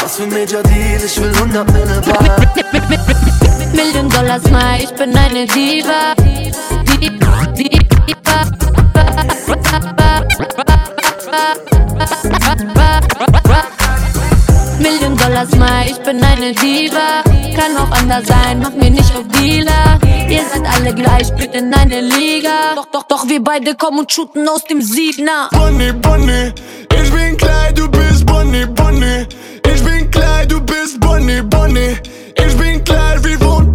Was 0.02 0.16
für 0.16 0.26
Major 0.26 0.62
Deal, 0.62 1.00
ich 1.04 1.20
will 1.20 1.32
100 1.34 1.72
Mille 1.72 2.02
Bar 2.02 2.52
Million 3.72 4.08
Dollar 4.08 4.40
Smile, 4.40 4.78
ich 4.82 4.94
bin 4.94 5.16
eine 5.16 5.46
Diva. 5.46 6.14
Diva. 6.16 7.84
Million 14.78 15.16
Dollar 15.16 15.46
Smile, 15.46 15.86
ich 15.86 15.98
bin 15.98 16.22
eine 16.22 16.52
Diva. 16.52 17.22
Kann 17.54 17.76
auch 17.76 17.90
anders 17.98 18.26
sein, 18.26 18.60
mach 18.60 18.72
mir 18.72 18.90
nicht 18.90 19.14
auf 19.14 19.26
Dealer. 19.38 19.98
Ihr 20.28 20.42
seid 20.52 20.64
alle 20.76 20.94
gleich, 20.94 21.32
bitte 21.34 21.58
in 21.58 21.72
eine 21.72 22.00
Liga. 22.00 22.74
Doch, 22.74 22.86
doch, 22.86 23.02
doch, 23.04 23.28
wir 23.28 23.42
beide 23.42 23.74
kommen 23.74 24.00
und 24.00 24.12
shooten 24.12 24.48
aus 24.48 24.64
dem 24.64 24.80
Siebner. 24.82 25.48
Bonnie, 25.52 25.92
Bonnie, 25.92 26.52
ich 26.90 27.10
bin 27.12 27.36
klein, 27.36 27.74
du 27.74 27.88
bist 27.88 28.26
Bonnie, 28.26 28.66
Bonnie. 28.66 29.26
Ich 29.72 29.84
bin 29.84 30.10
klein, 30.10 30.48
du 30.48 30.60
bist 30.60 30.98
Bonnie, 31.00 31.42
Bonnie. 31.42 31.96
Ich 32.36 32.56
bin 32.56 32.82
klein, 32.84 33.24
wie 33.24 33.40
wohnt 33.40 33.73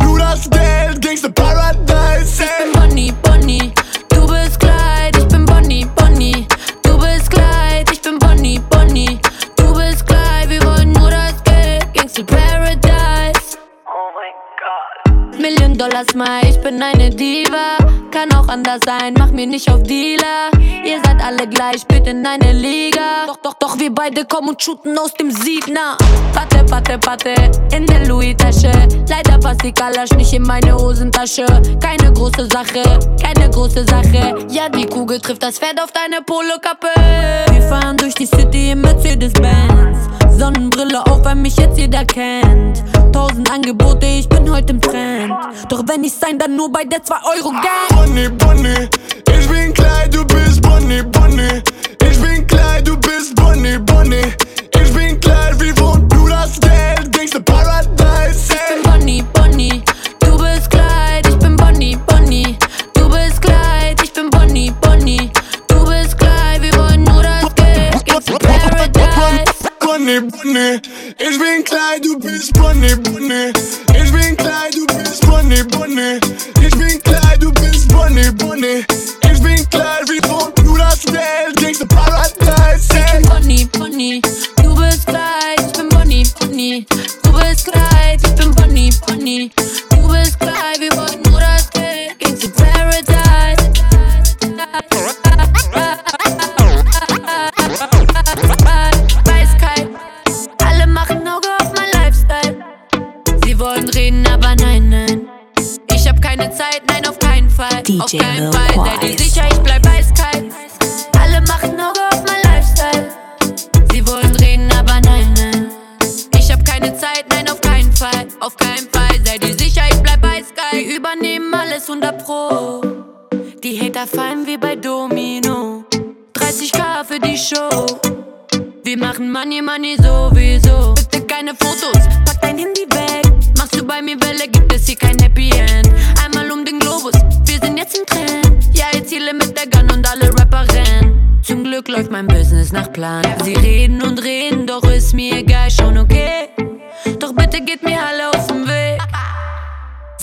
Smile, 16.05 16.49
ich 16.49 16.57
bin 16.61 16.81
eine 16.81 17.09
Diva. 17.09 17.78
Anders 18.49 18.79
sein, 18.85 19.13
mach 19.17 19.31
mir 19.31 19.47
nicht 19.47 19.69
auf 19.69 19.83
Dealer. 19.83 20.49
Ihr 20.83 20.99
seid 21.03 21.21
alle 21.23 21.47
gleich, 21.47 21.85
bitte 21.87 22.09
in 22.09 22.25
eine 22.25 22.51
Liga. 22.51 23.25
Doch, 23.27 23.37
doch, 23.37 23.53
doch, 23.53 23.79
wir 23.79 23.93
beide 23.93 24.25
kommen 24.25 24.49
und 24.49 24.61
shooten 24.61 24.97
aus 24.97 25.13
dem 25.13 25.29
Siebner. 25.31 25.97
Patte, 26.33 26.65
patte, 26.65 26.97
patte, 26.97 27.33
in 27.75 27.85
der 27.85 28.07
Louis-Tasche. 28.07 28.71
Leider 29.07 29.37
passt 29.39 29.63
die 29.63 29.71
Kalasch 29.71 30.11
nicht 30.11 30.33
in 30.33 30.43
meine 30.43 30.75
Hosentasche. 30.75 31.45
Keine 31.79 32.11
große 32.11 32.47
Sache, 32.47 32.81
keine 33.21 33.49
große 33.49 33.85
Sache. 33.85 34.45
Ja, 34.49 34.67
die 34.67 34.85
Kugel 34.85 35.19
trifft 35.19 35.43
das 35.43 35.59
Pferd 35.59 35.79
auf 35.79 35.91
deine 35.91 36.21
Polokappe. 36.23 36.87
Wir 37.51 37.61
fahren 37.69 37.97
durch 37.97 38.15
die 38.15 38.25
City 38.25 38.71
im 38.71 38.81
Mercedes-Benz. 38.81 39.97
Sonnenbrille 40.37 41.05
auf, 41.05 41.23
weil 41.23 41.35
mich 41.35 41.57
jetzt 41.57 41.77
jeder 41.77 42.05
kennt. 42.05 42.83
Tausend 43.11 43.51
Angebote, 43.51 44.05
ich 44.05 44.29
bin 44.29 44.49
heute 44.49 44.73
im 44.73 44.81
Trend. 44.81 45.33
Doch 45.67 45.83
wenn 45.87 46.03
ich 46.03 46.13
sein, 46.13 46.39
dann 46.39 46.55
nur 46.55 46.71
bei 46.71 46.85
der 46.85 46.99
2-Euro-Gang. 46.99 48.38
Bonnie, 48.39 48.89
ich 49.37 49.47
bin 49.47 49.73
klein, 49.73 50.09
du 50.11 50.25
bist 50.25 50.61
Bonnie, 50.61 51.03
Bonnie. 51.03 51.61
Ich 52.09 52.19
bin 52.19 52.45
klein, 52.47 52.83
du 52.83 52.97
bist 52.97 53.35
Bonnie, 53.35 53.77
Bonnie. 53.77 54.33
Ich 54.81 54.93
bin 54.93 55.19
klein, 55.19 55.59
wie 55.59 55.77
wohnt 55.79 56.11
du 56.11 56.27
das 56.27 56.59
Geld? 56.59 57.11
Gangsta 57.11 57.39
Paradise, 57.39 58.53
Ich 58.53 58.75
bin 58.75 58.83
Bonnie, 58.83 59.23
Bonnie. 59.33 59.83
Du 60.19 60.37
bist 60.37 60.69
Kleid, 60.69 61.27
ich 61.27 61.37
bin 61.37 61.55
Bonnie, 61.55 61.97
Bonnie. 62.07 62.57
Du 62.93 63.09
bist 63.09 63.41
Kleid, 63.41 64.01
ich 64.03 64.13
bin 64.13 64.29
Bonnie, 64.29 64.71
Bonnie. 64.81 65.31
Du 65.67 65.85
bist 65.85 66.17
Kleid, 66.17 66.61
wir 66.61 66.73
wollen 66.75 67.03
nur 67.03 67.23
das 67.23 67.53
Geld. 67.55 68.05
Gangsta 68.05 68.37
Paradise. 68.37 69.53
Bonnie, 69.79 70.19
Bonnie. 70.21 70.81
Ich 71.17 71.37
bin 71.37 71.63
klein, 71.63 72.01
du 72.01 72.17
bist 72.19 72.53
Bonnie, 72.53 72.95
Bonnie. 72.95 73.53
Ich 73.93 74.11
bin 74.11 74.37
klein, 74.37 74.71
du 74.73 74.85
bist 74.87 75.25
Bonnie, 75.27 75.63
Bonnie. 75.63 76.19
Ich 76.61 76.75
bin 76.77 77.01
klein, 77.03 77.39
du 77.39 77.51
bist 77.51 77.68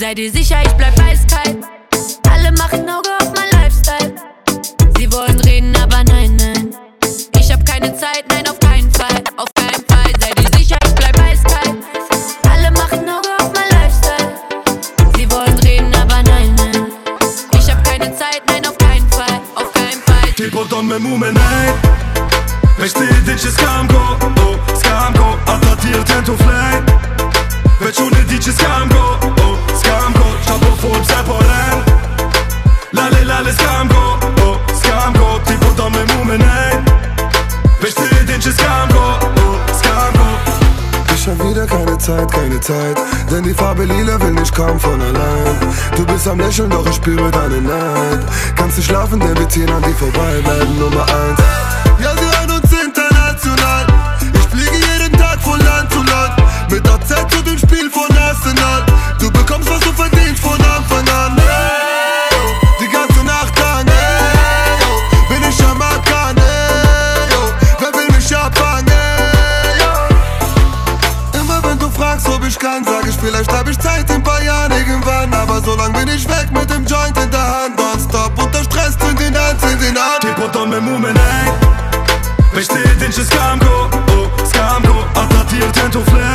Sei 0.06 0.14
dir 0.14 0.30
sicher, 0.30 0.65
Zeit, 42.66 42.96
Zeit 42.96 43.30
Denn 43.30 43.44
die 43.44 43.54
Farbe 43.54 43.84
lila 43.84 44.20
will 44.20 44.32
nicht 44.32 44.54
kaum 44.54 44.78
von 44.78 45.00
allein. 45.00 45.56
Du 45.96 46.04
bist 46.04 46.26
am 46.26 46.38
Lächeln, 46.38 46.70
doch 46.70 46.86
ich 46.86 46.96
spüre 46.96 47.30
deinen 47.30 47.64
Neid. 47.64 48.20
Kannst 48.56 48.78
du 48.78 48.82
schlafen, 48.82 49.20
denn 49.20 49.38
wir 49.38 49.48
ziehen 49.48 49.70
an 49.70 49.82
dir 49.82 49.94
vorbei. 49.94 50.40
Bleiben 50.42 50.78
Nummer 50.78 51.02
eins. 51.02 51.38
Ja, 52.02 52.12
sie 52.14 52.38
hören 52.38 52.50
uns 52.50 52.72
international. 52.72 53.86
Ich 54.32 54.46
fliege 54.48 54.86
jeden 54.92 55.12
Tag 55.18 55.40
von 55.42 55.58
Land 55.60 55.92
zu 55.92 55.98
Land. 55.98 56.32
Mit 56.70 56.88
AZ 56.88 57.08
zu 57.08 57.42
dem 57.42 57.58
Spiel 57.58 57.90
von 57.90 58.16
Arsenal. 58.16 58.84
Du 59.20 59.30
bekommst, 59.30 59.70
was 59.70 59.80
du 59.80 59.92
verdienst 59.92 60.15
vielleicht 73.36 73.52
hab 73.52 73.68
ich 73.68 73.78
Zeit 73.78 74.10
in 74.10 74.22
paar 74.22 74.42
Jahren 74.42 74.72
irgendwann 74.72 75.32
Aber 75.34 75.60
so 75.60 75.74
lang 75.76 75.92
bin 75.92 76.08
ich 76.08 76.26
weg 76.28 76.50
mit 76.52 76.70
dem 76.70 76.86
Joint 76.86 77.16
in 77.18 77.30
der 77.30 77.40
Hand. 77.40 77.78
Nonstop 77.78 78.32
unter 78.42 78.64
Stress 78.64 78.96
sind 79.00 79.20
in 79.20 79.36
Hand, 79.36 79.60
sind 79.60 79.82
in 79.82 79.96
Hand 79.96 80.20
Ti 80.20 80.28
porton 80.36 80.70
me 80.70 80.80
mu 80.80 80.98
me 80.98 81.12
nejt 81.12 81.54
Veç 82.54 82.68
ti 82.68 82.80
din 83.00 83.12
që 83.12 83.24
s'kam 83.28 83.60
oh, 83.68 83.90
s'kam 84.48 84.82
ko 84.88 85.04
Ata 85.20 85.44
t'u 85.92 86.00
flejt 86.08 86.25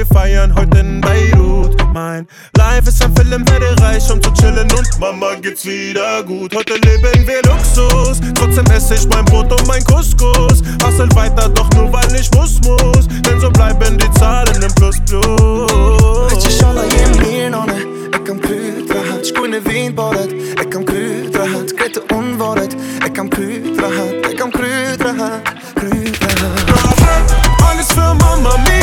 wir 0.00 0.06
feiern 0.06 0.54
heute 0.54 0.78
in 0.78 1.00
Beirut. 1.02 1.76
Mein 1.92 2.26
Life 2.56 2.88
ist 2.88 3.04
ein 3.04 3.14
Film, 3.16 3.46
werde 3.50 3.78
reich, 3.82 4.10
um 4.10 4.22
zu 4.22 4.32
chillen 4.32 4.66
und 4.72 4.88
Mama 4.98 5.34
geht's 5.34 5.66
wieder 5.66 6.22
gut. 6.22 6.54
Heute 6.56 6.74
leben 6.74 7.26
wir 7.26 7.42
Luxus, 7.42 8.18
trotzdem 8.34 8.64
esse 8.74 8.94
ich 8.94 9.06
mein 9.08 9.26
Brot 9.26 9.52
und 9.52 9.66
mein 9.66 9.84
Couscous. 9.84 10.62
Hustle 10.82 11.14
weiter, 11.14 11.50
doch 11.50 11.68
nur 11.74 11.92
weil 11.92 12.14
ich 12.14 12.30
muss, 12.30 12.58
muss. 12.62 13.08
Denn 13.26 13.40
so 13.40 13.50
bleiben 13.50 13.98
die 13.98 14.10
Zahlen 14.12 14.62
im 14.62 14.74
Plus, 14.74 14.96
Plus. 15.04 16.32
Ich 16.32 16.44
je, 16.44 16.58
Schala, 16.58 16.84
je 16.84 17.20
meer 17.20 17.50
nonnen. 17.50 17.82
Ik 18.14 18.24
kan 18.24 18.40
putra 18.40 19.00
hat, 19.12 19.22
ich 19.22 19.34
grüne 19.34 19.62
Wien 19.66 19.94
bodet. 19.94 20.32
Ich 20.32 20.70
kann 20.70 20.84
putra 20.86 21.42
hat, 21.42 21.76
Grete 21.76 22.00
unwordet. 22.14 22.74
Ich 23.04 23.12
kann 23.12 23.28
putra 23.28 23.88
hat, 23.88 24.30
ich 24.30 24.36
kann 24.38 24.50
putra 24.50 25.12
hat, 25.18 25.44
putra 25.74 26.28
hat. 26.28 27.70
Alles 27.70 27.92
für 27.92 28.14
Mama, 28.14 28.56
mir. 28.64 28.79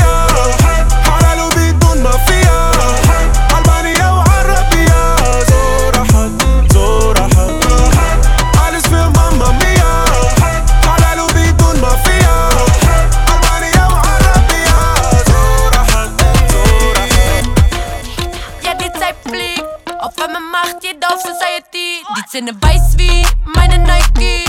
Szene 22.38 22.52
weiß 22.62 22.98
wie 23.00 23.26
meine 23.56 23.80
Nike. 23.80 24.47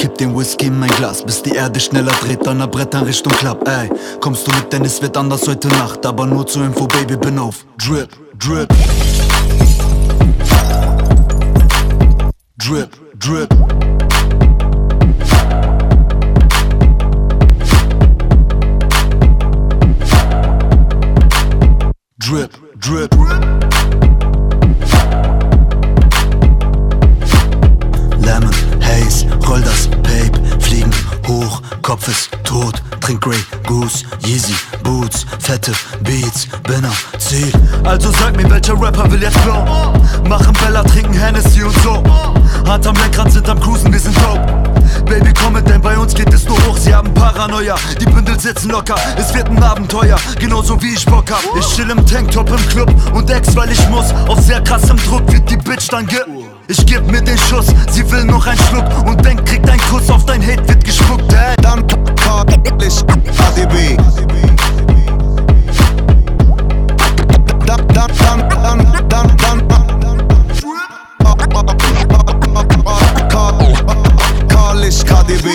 Kipp 0.00 0.16
den 0.16 0.34
Whisky 0.34 0.66
in 0.66 0.78
mein 0.78 0.88
Glas, 0.90 1.22
bis 1.22 1.42
die 1.42 1.50
Erde 1.50 1.78
schneller 1.78 2.12
dreht, 2.22 2.46
Donnerbrettern 2.46 3.04
Richtung 3.04 3.32
Club. 3.34 3.68
Ey, 3.68 3.90
kommst 4.20 4.46
du 4.46 4.52
mit, 4.52 4.72
denn 4.72 4.82
es 4.84 5.02
wird 5.02 5.14
anders 5.16 5.46
heute 5.46 5.68
Nacht. 5.68 6.06
Aber 6.06 6.26
nur 6.26 6.46
zur 6.46 6.64
Info, 6.64 6.86
Baby, 6.86 7.16
bin 7.16 7.38
auf 7.38 7.66
Drip, 7.76 8.08
Drip. 8.38 8.68
Drip, 12.56 12.90
Drip. 13.18 13.48
Drip, 22.18 22.50
Drip. 22.80 23.10
Lemon, 23.20 23.69
Kopf 32.00 32.08
ist 32.08 32.30
tot, 32.44 32.82
trink 33.00 33.20
Grey 33.20 33.38
Goose, 33.66 34.04
Yeezy, 34.24 34.54
Boots, 34.82 35.26
fette 35.38 35.72
Beats, 36.02 36.46
bin 36.62 36.82
Ziel. 37.18 37.52
Also 37.84 38.10
sag 38.12 38.36
mir, 38.36 38.48
welcher 38.48 38.80
Rapper 38.80 39.10
will 39.10 39.20
jetzt 39.20 39.36
flow? 39.40 39.64
Machen 40.26 40.54
Bella, 40.64 40.82
trinken 40.82 41.12
Hennessy 41.12 41.62
und 41.62 41.76
so. 41.82 42.02
Hand 42.66 42.86
am 42.86 42.96
Lenkrad 42.96 43.30
sind 43.30 43.46
am 43.50 43.60
Cruisen, 43.60 43.92
wir 43.92 44.00
sind 44.00 44.16
dope. 44.16 44.40
Baby, 45.04 45.32
komm 45.38 45.54
mit, 45.54 45.68
denn 45.68 45.82
bei 45.82 45.98
uns 45.98 46.14
geht 46.14 46.32
es 46.32 46.44
nur 46.44 46.56
hoch. 46.66 46.78
Sie 46.78 46.94
haben 46.94 47.12
Paranoia, 47.12 47.76
die 48.00 48.06
Bündel 48.06 48.40
sitzen 48.40 48.70
locker. 48.70 48.96
Es 49.18 49.34
wird 49.34 49.48
ein 49.48 49.62
Abenteuer, 49.62 50.16
genauso 50.38 50.80
wie 50.80 50.94
ich 50.94 51.04
Bock 51.04 51.30
hab. 51.30 51.42
Ich 51.58 51.66
chill 51.74 51.90
im 51.90 52.06
Tanktop 52.06 52.48
im 52.48 52.68
Club 52.68 52.94
und 53.12 53.28
ex, 53.30 53.54
weil 53.54 53.70
ich 53.70 53.88
muss. 53.90 54.10
Auf 54.26 54.40
sehr 54.40 54.62
krassem 54.62 54.96
Druck 54.96 55.30
wird 55.30 55.50
die 55.50 55.58
Bitch 55.58 55.88
dann 55.90 56.06
ge. 56.06 56.20
Ich 56.70 56.86
geb 56.86 57.04
mir 57.10 57.20
den 57.20 57.36
Schuss, 57.36 57.66
sie 57.90 58.08
will 58.12 58.24
noch 58.26 58.46
einen 58.46 58.56
Schluck 58.56 58.84
und 59.04 59.24
denkt, 59.24 59.44
kriegt 59.44 59.68
einen 59.68 59.80
Kuss 59.90 60.08
auf 60.08 60.24
dein 60.24 60.40
Hate, 60.40 60.68
wird 60.68 60.84
gespuckt, 60.84 61.32
ey. 61.32 61.56
Dann 61.60 61.84
ich 62.80 63.02
ADB 63.40 63.96
Dann, 67.66 67.88
dann, 67.88 67.88
dann, 67.88 68.48
dann, 69.08 69.36
dann, 69.38 69.68
dann 69.68 69.68
Call 74.48 74.84
ich 74.84 75.04
KDB 75.04 75.48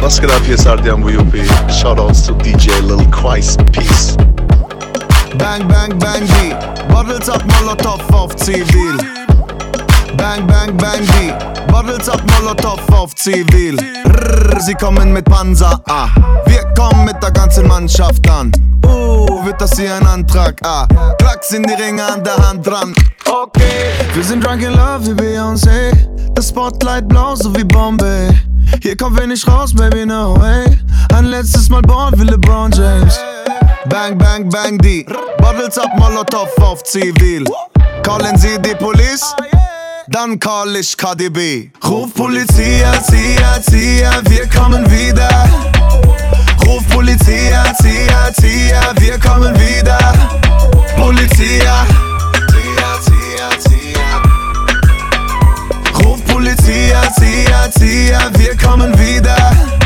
Was 0.00 0.20
geht 0.20 0.30
ab, 0.30 0.40
hier 0.44 0.54
ist 0.54 0.68
Ardian 0.68 1.02
VUP. 1.02 1.34
Shoutouts 1.68 2.22
zu 2.22 2.32
DJ 2.34 2.70
Lil 2.86 3.04
Christ. 3.10 3.58
Peace. 3.72 4.16
Bang, 5.36 5.66
bang, 5.66 5.98
bang, 5.98 6.22
die 6.24 6.54
Bottles 6.92 7.28
ab 7.28 7.42
Molotov 7.60 8.00
auf 8.12 8.36
Zivil 8.36 8.98
Bang, 10.18 10.46
bang, 10.48 10.76
bang, 10.76 11.00
die 11.00 11.32
Bottles 11.70 12.08
ab 12.08 12.20
Molotov 12.32 12.80
auf 12.92 13.14
Zivil. 13.14 13.78
Rrr, 14.04 14.60
Sie 14.60 14.74
kommen 14.74 15.12
mit 15.12 15.24
Panzer, 15.24 15.80
ah. 15.86 16.08
Wir 16.46 16.64
kommen 16.76 17.04
mit 17.04 17.22
der 17.22 17.30
ganzen 17.30 17.68
Mannschaft 17.68 18.28
an. 18.28 18.50
Uh, 18.84 19.44
wird 19.44 19.60
das 19.60 19.78
hier 19.78 19.94
ein 19.94 20.06
Antrag, 20.06 20.60
ah. 20.64 20.86
Klacks 21.18 21.52
in 21.52 21.62
die 21.62 21.74
Ringe 21.74 22.04
an 22.04 22.24
der 22.24 22.36
Hand 22.36 22.66
dran. 22.66 22.92
Okay. 23.26 23.92
Wir 24.14 24.24
sind 24.24 24.44
drunk 24.44 24.62
in 24.62 24.72
love 24.72 25.06
wie 25.06 25.12
Beyoncé. 25.12 25.92
Das 26.34 26.48
Spotlight 26.48 27.08
blau 27.08 27.36
so 27.36 27.54
wie 27.54 27.64
Bombay. 27.64 28.28
Hier 28.82 28.96
kommt 28.96 29.20
wenig 29.20 29.46
raus, 29.46 29.72
baby, 29.72 30.04
no 30.04 30.36
way. 30.38 30.64
Ein 31.14 31.26
letztes 31.26 31.68
Mal 31.68 31.82
born 31.82 32.12
wie 32.18 32.24
LeBron 32.24 32.72
James. 32.72 33.18
Bang, 33.88 34.18
bang, 34.18 34.48
bang, 34.48 34.78
die. 34.78 35.06
Bottles 35.38 35.78
ab 35.78 35.90
Molotov 35.96 36.48
auf 36.58 36.82
Zivil. 36.82 37.44
Callen 38.02 38.36
Sie 38.36 38.60
die 38.60 38.74
Police? 38.74 39.34
Dann 40.10 40.40
call 40.40 40.76
ich 40.76 40.96
KDB 40.96 41.70
Ruf 41.84 42.14
Polizia, 42.14 42.92
Zia, 43.02 43.60
Zia, 43.60 44.10
wir 44.24 44.48
kommen 44.48 44.90
wieder. 44.90 45.28
Ruf 46.64 46.82
Polizia, 46.88 47.62
Zia, 47.74 48.32
Zia, 48.32 48.80
wir 49.00 49.18
kommen 49.18 49.54
wieder. 49.54 49.98
Polizia 50.96 51.86
Zia, 52.50 53.00
Zia, 53.02 53.48
Zia 53.60 54.22
Ruf 56.02 56.24
Polizia, 56.24 57.12
Zia, 57.12 57.70
Zia, 57.70 58.30
wir 58.38 58.56
kommen 58.56 58.98
wieder 58.98 59.77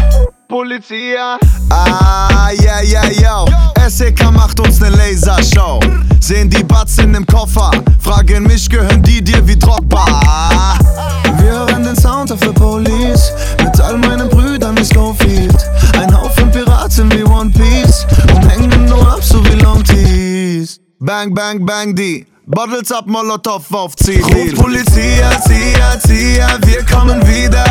Polizia. 0.53 1.39
Ah, 1.71 2.51
yeah, 2.61 2.83
yeah, 2.83 3.11
yo. 3.11 3.47
SEK 3.89 4.31
macht 4.33 4.61
uns 4.61 4.81
ne 4.81 4.91
Lasershow. 4.91 5.81
Sehen 6.21 6.51
die 6.51 6.63
Batzen 6.63 7.15
im 7.15 7.25
Koffer, 7.25 7.71
fragen 7.99 8.43
mich, 8.43 8.69
gehören 8.69 9.03
die 9.03 9.25
dir 9.25 9.49
wie 9.49 9.57
Drogba? 9.57 10.05
Wir 11.39 11.53
hören 11.53 11.85
den 11.85 11.97
Sound 11.97 12.33
auf 12.33 12.41
der 12.41 12.53
Police, 12.53 13.33
mit 13.65 13.81
all 13.81 13.97
meinen 13.97 14.29
Brüdern 14.29 14.77
wie 14.77 14.85
Schofield. 14.85 15.57
Ein 15.99 16.15
Haufen 16.15 16.51
Piraten 16.51 17.11
wie 17.13 17.25
One 17.25 17.51
Piece 17.51 18.07
und 18.35 18.47
hängen 18.47 18.85
nur 18.85 19.11
ab 19.11 19.25
so 19.25 19.43
wie 19.47 19.59
Long 19.59 19.83
Tees. 19.83 20.81
Bang, 20.99 21.33
bang, 21.33 21.65
bang, 21.65 21.95
die. 21.95 22.27
Bottles 22.45 22.93
ab 22.93 23.07
Molotov 23.07 23.73
auf 23.73 23.97
Zivil. 23.97 24.51
Ruf 24.51 24.61
Polizia, 24.61 25.31
Zia, 25.41 25.99
Zia, 25.99 26.59
wir 26.67 26.85
kommen 26.85 27.27
wieder. 27.27 27.65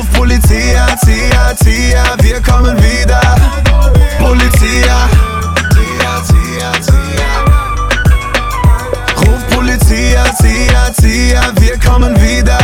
Ruf 0.00 0.10
Polizia, 0.12 0.86
Zia, 1.04 1.54
Zia, 1.56 2.02
wir 2.22 2.40
kommen 2.40 2.74
wieder. 2.78 3.20
Polizia. 4.18 5.10
Ruf 9.18 9.46
Polizia, 9.54 10.24
Zia, 10.36 10.90
Zia, 10.94 11.52
wir 11.58 11.78
kommen 11.78 12.16
wieder. 12.16 12.58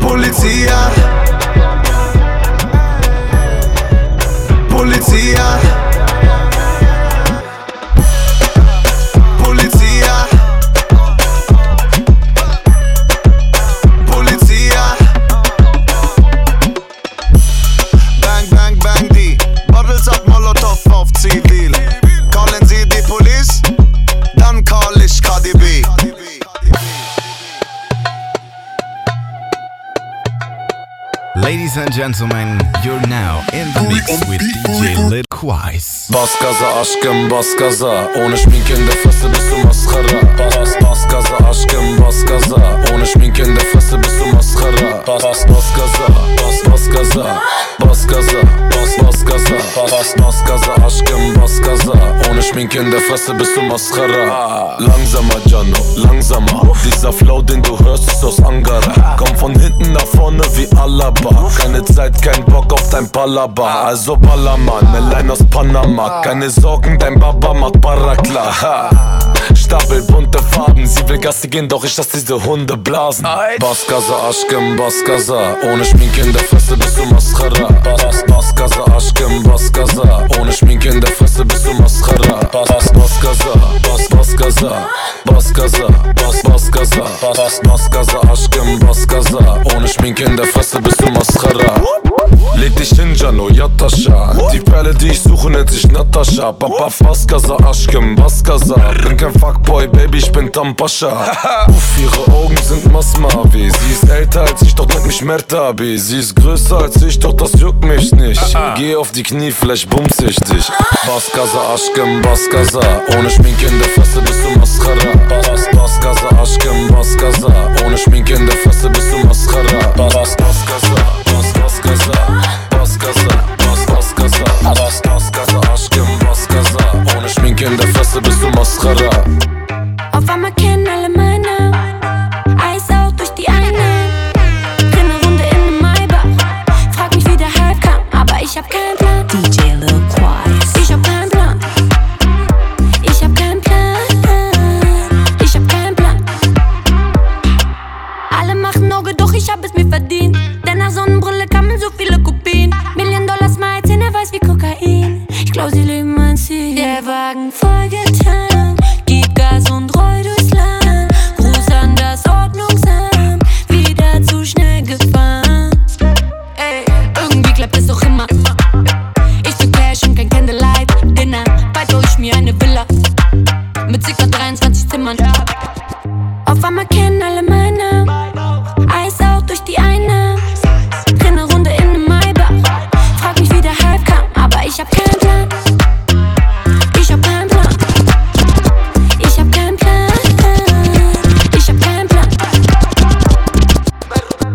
Polizia. 0.00 0.90
Polizia. 4.68 5.79
Ladies 31.42 31.76
and 31.76 31.92
gentlemen, 31.92 32.58
you're 32.84 33.00
now 33.08 33.40
in 33.52 33.66
the 33.72 33.82
mix 33.88 34.06
with 34.28 34.40
DJ 34.40 35.08
Lil 35.10 35.24
Quais. 35.30 36.08
Baskaza 36.12 36.80
aşkım 36.80 37.30
baskaza 37.30 38.08
Ohne 38.16 38.36
Schminke 38.36 38.74
in 38.74 38.86
der 38.86 38.96
Fresse 39.02 39.28
bist 39.32 39.50
du 39.50 39.66
Mascara. 39.66 40.38
Bas 40.38 40.69
Schminke 52.60 52.78
in 52.80 52.90
der 52.90 53.00
Fresse 53.00 53.32
bist 53.32 53.56
du 53.56 53.62
Mascara. 53.62 54.76
Langsamer 54.78 55.40
Jano, 55.46 55.78
langsamer. 55.96 56.70
Dieser 56.84 57.10
Flow 57.10 57.40
den 57.40 57.62
du 57.62 57.78
hörst 57.78 58.06
ist 58.06 58.22
aus 58.22 58.38
Angara. 58.44 59.16
Komm 59.16 59.34
von 59.36 59.58
hinten 59.58 59.92
nach 59.92 60.04
vorne 60.04 60.42
wie 60.56 60.68
Alaba. 60.76 61.50
Keine 61.56 61.82
Zeit, 61.86 62.20
kein 62.20 62.44
Bock 62.44 62.70
auf 62.74 62.90
dein 62.90 63.10
Palaba 63.10 63.84
Also 63.84 64.14
Ballermann, 64.14 64.92
Melein 64.92 65.30
aus 65.30 65.42
Panama. 65.48 66.20
Keine 66.20 66.50
Sorgen, 66.50 66.98
dein 66.98 67.18
Baba 67.18 67.54
macht 67.54 67.80
Barakla. 67.80 69.19
Stapel 69.70 70.02
bunte 70.02 70.40
Farben, 70.42 70.84
sie 70.84 71.08
will 71.08 71.18
Gassi 71.18 71.46
gehen, 71.46 71.68
doch 71.68 71.84
ich 71.84 71.96
lass 71.96 72.08
diese 72.08 72.44
Hunde 72.44 72.76
blasen. 72.76 73.24
Baskaza, 73.60 74.28
aşkım 74.28 74.78
baskaza 74.78 75.56
Ohne 75.62 75.84
Schminke 75.84 76.22
in 76.22 76.32
der 76.32 76.42
Fresse 76.42 76.76
bist 76.76 76.98
du 76.98 77.04
Mascara. 77.14 77.68
Bas 77.84 78.24
Baskaza, 78.28 78.82
aşkım 78.96 79.44
baskaza 79.44 80.26
Ohne 80.40 80.52
Schminke 80.52 80.88
in 80.88 81.00
der 81.00 81.12
Fresse 81.12 81.44
bist 81.44 81.66
du 81.66 81.82
Mascara. 81.82 82.52
Bas 82.52 82.94
Baskaza, 82.94 83.54
Bas 83.86 84.10
Baskaza 84.10 84.88
Baskaza, 85.24 85.88
Bas 86.16 86.44
Baskaza 86.44 87.04
Bas 87.22 87.60
Baskaza, 87.64 88.18
aşkım 88.32 88.88
baskaza 88.88 89.62
Ohne 89.74 89.88
Schminke 89.88 90.24
in 90.24 90.36
der 90.36 90.46
Fresse 90.46 90.84
bist 90.84 91.00
du 91.00 91.12
Mascara. 91.12 91.80
Leg 92.56 92.76
dich 92.76 92.90
hin, 92.90 93.14
Jano, 93.14 93.48
Yatascha 93.48 94.34
Die 94.52 94.60
Perle, 94.60 94.94
die 94.94 95.10
ich 95.10 95.20
suche, 95.20 95.50
nennt 95.50 95.70
sich 95.70 95.86
Natascha. 95.86 96.52
Papa 96.52 96.88
Baskaza, 97.00 97.56
aşkım 97.56 98.16
baskaza 98.16 98.76
Bin 99.10 99.16
kein 99.16 99.32
Fuckboy, 99.60 99.88
Baby, 99.88 100.18
ich 100.18 100.32
bin 100.32 100.52
Tampascha 100.52 101.08
Uff, 101.68 101.98
ihre 102.00 102.32
Augen 102.32 102.56
sind 102.56 102.92
Masmavi 102.92 103.70
Sie 103.70 103.92
ist 103.92 104.08
älter 104.08 104.42
als 104.42 104.62
ich, 104.62 104.74
doch 104.74 104.86
nennt 104.86 105.06
mich 105.06 105.22
Mertabi. 105.22 105.98
Sie 105.98 106.18
ist 106.18 106.34
größer 106.36 106.78
als 106.78 107.02
ich, 107.02 107.18
doch 107.18 107.32
das 107.34 107.52
juckt 107.60 107.84
mich 107.84 108.12
nicht. 108.12 108.40
Geh 108.76 108.96
auf 108.96 109.12
die 109.12 109.22
Knie, 109.22 109.50
vielleicht 109.52 109.88
bumс 109.88 110.18
ich 110.20 110.36
dich. 110.36 110.66
Baskaza, 111.06 111.74
aşkım 111.74 112.22
baskaza 112.22 113.02
Ohne 113.16 113.30
Schminke 113.30 113.66
in 113.66 113.78
der 113.78 113.88
Fresse 113.88 114.20
bist 114.22 114.44
du 114.44 114.59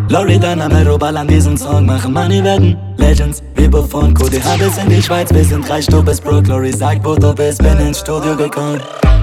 Loredana, 0.10 0.70
Mero 0.70 0.98
ballern 0.98 1.28
diesen 1.28 1.58
Song, 1.58 1.86
machen 1.86 2.14
Money 2.14 2.44
werden 2.44 2.78
Legends, 2.98 3.42
wie 3.56 3.70
von 3.70 4.14
QDH 4.14 4.58
bis 4.58 4.78
in 4.78 4.90
die 4.90 5.02
Schweiz 5.02 5.34
Wir 5.34 5.44
sind 5.44 5.68
reich, 5.70 5.88
du 5.88 6.04
bist 6.04 6.24
broke, 6.24 6.48
Lori 6.48 6.72
sagt, 6.72 7.04
wo 7.04 7.16
du 7.16 7.34
bist, 7.34 7.58
bin 7.62 7.80
ins 7.80 8.00
Studio 8.00 8.36
gekommen. 8.36 8.80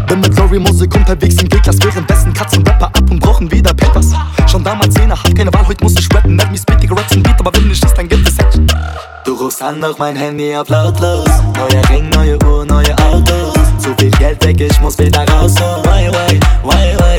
Bin 0.09 0.21
mit 0.21 0.37
Lori 0.37 0.59
Musik 0.59 0.95
unterwegs 0.95 1.40
im 1.40 1.49
G-Klass 1.49 1.79
Währenddessen 1.83 2.33
Katzen 2.33 2.66
Rapper 2.66 2.87
ab 2.87 3.11
und 3.11 3.21
brauchen 3.21 3.51
wieder 3.51 3.73
Papers. 3.73 4.11
Schon 4.51 4.64
damals 4.64 4.95
Zehner, 4.95 5.16
hat 5.16 5.35
keine 5.37 5.53
Wahl, 5.55 5.66
heute 5.66 5.85
muss 5.85 5.95
ich 5.97 6.12
rappen 6.12 6.37
mich 6.51 6.61
Speedy, 6.61 6.88
Raps 6.88 7.14
und 7.14 7.23
Beat, 7.23 7.38
aber 7.38 7.55
wenn 7.55 7.68
nicht 7.68 7.85
ist, 7.85 7.95
dann 7.97 8.09
gibt 8.09 8.29
es 8.29 8.38
Action 8.38 8.66
Du 9.25 9.35
rufst 9.35 9.62
an, 9.62 9.81
doch 9.81 9.97
mein 9.99 10.16
Handy 10.16 10.55
auf 10.57 10.68
lautlos. 10.68 11.29
Neuer 11.55 11.88
Ring, 11.90 12.11
neue 12.11 12.37
Uhr, 12.45 12.66
neue 12.66 12.92
Autos. 12.99 13.55
Zu 13.79 13.95
viel 13.99 14.11
Geld 14.12 14.45
weg, 14.45 14.61
ich 14.61 14.81
muss 14.81 14.99
wieder 14.99 15.25
raus 15.29 15.55
So, 15.55 15.64
why, 15.85 16.11
why, 16.11 16.40
why, 16.64 16.97
why, 16.99 17.12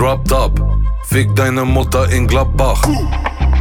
drop 0.00 0.26
top. 0.26 0.58
Fick 1.04 1.28
deine 1.36 1.62
Mutter 1.62 2.10
in 2.10 2.26
Gladbach. 2.26 2.80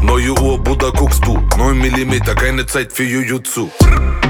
Neue 0.01 0.31
Uhr, 0.41 0.57
Bruder, 0.57 0.89
guckst 0.93 1.25
du. 1.25 1.37
9 1.57 1.77
mm, 1.77 2.13
keine 2.37 2.65
Zeit 2.65 2.93
für 2.93 3.03
Jujutsu. 3.03 3.69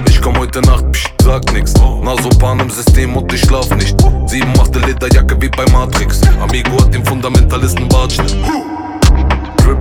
Ich 0.09 0.19
komm 0.19 0.35
heute 0.39 0.59
Nacht, 0.61 0.91
psch, 0.91 1.07
sag 1.21 1.53
nix. 1.53 1.75
Nasopan 2.01 2.61
im 2.61 2.71
System 2.71 3.15
und 3.15 3.31
ich 3.31 3.41
schlaf 3.41 3.69
nicht. 3.75 3.95
Sieben 4.25 4.51
machte 4.53 4.79
Lederjacke 4.79 5.39
wie 5.39 5.49
bei 5.49 5.65
Matrix. 5.71 6.21
Amigo 6.41 6.81
hat 6.81 6.91
den 6.91 7.05
Fundamentalisten 7.05 7.87
Bartschnitt. 7.87 8.35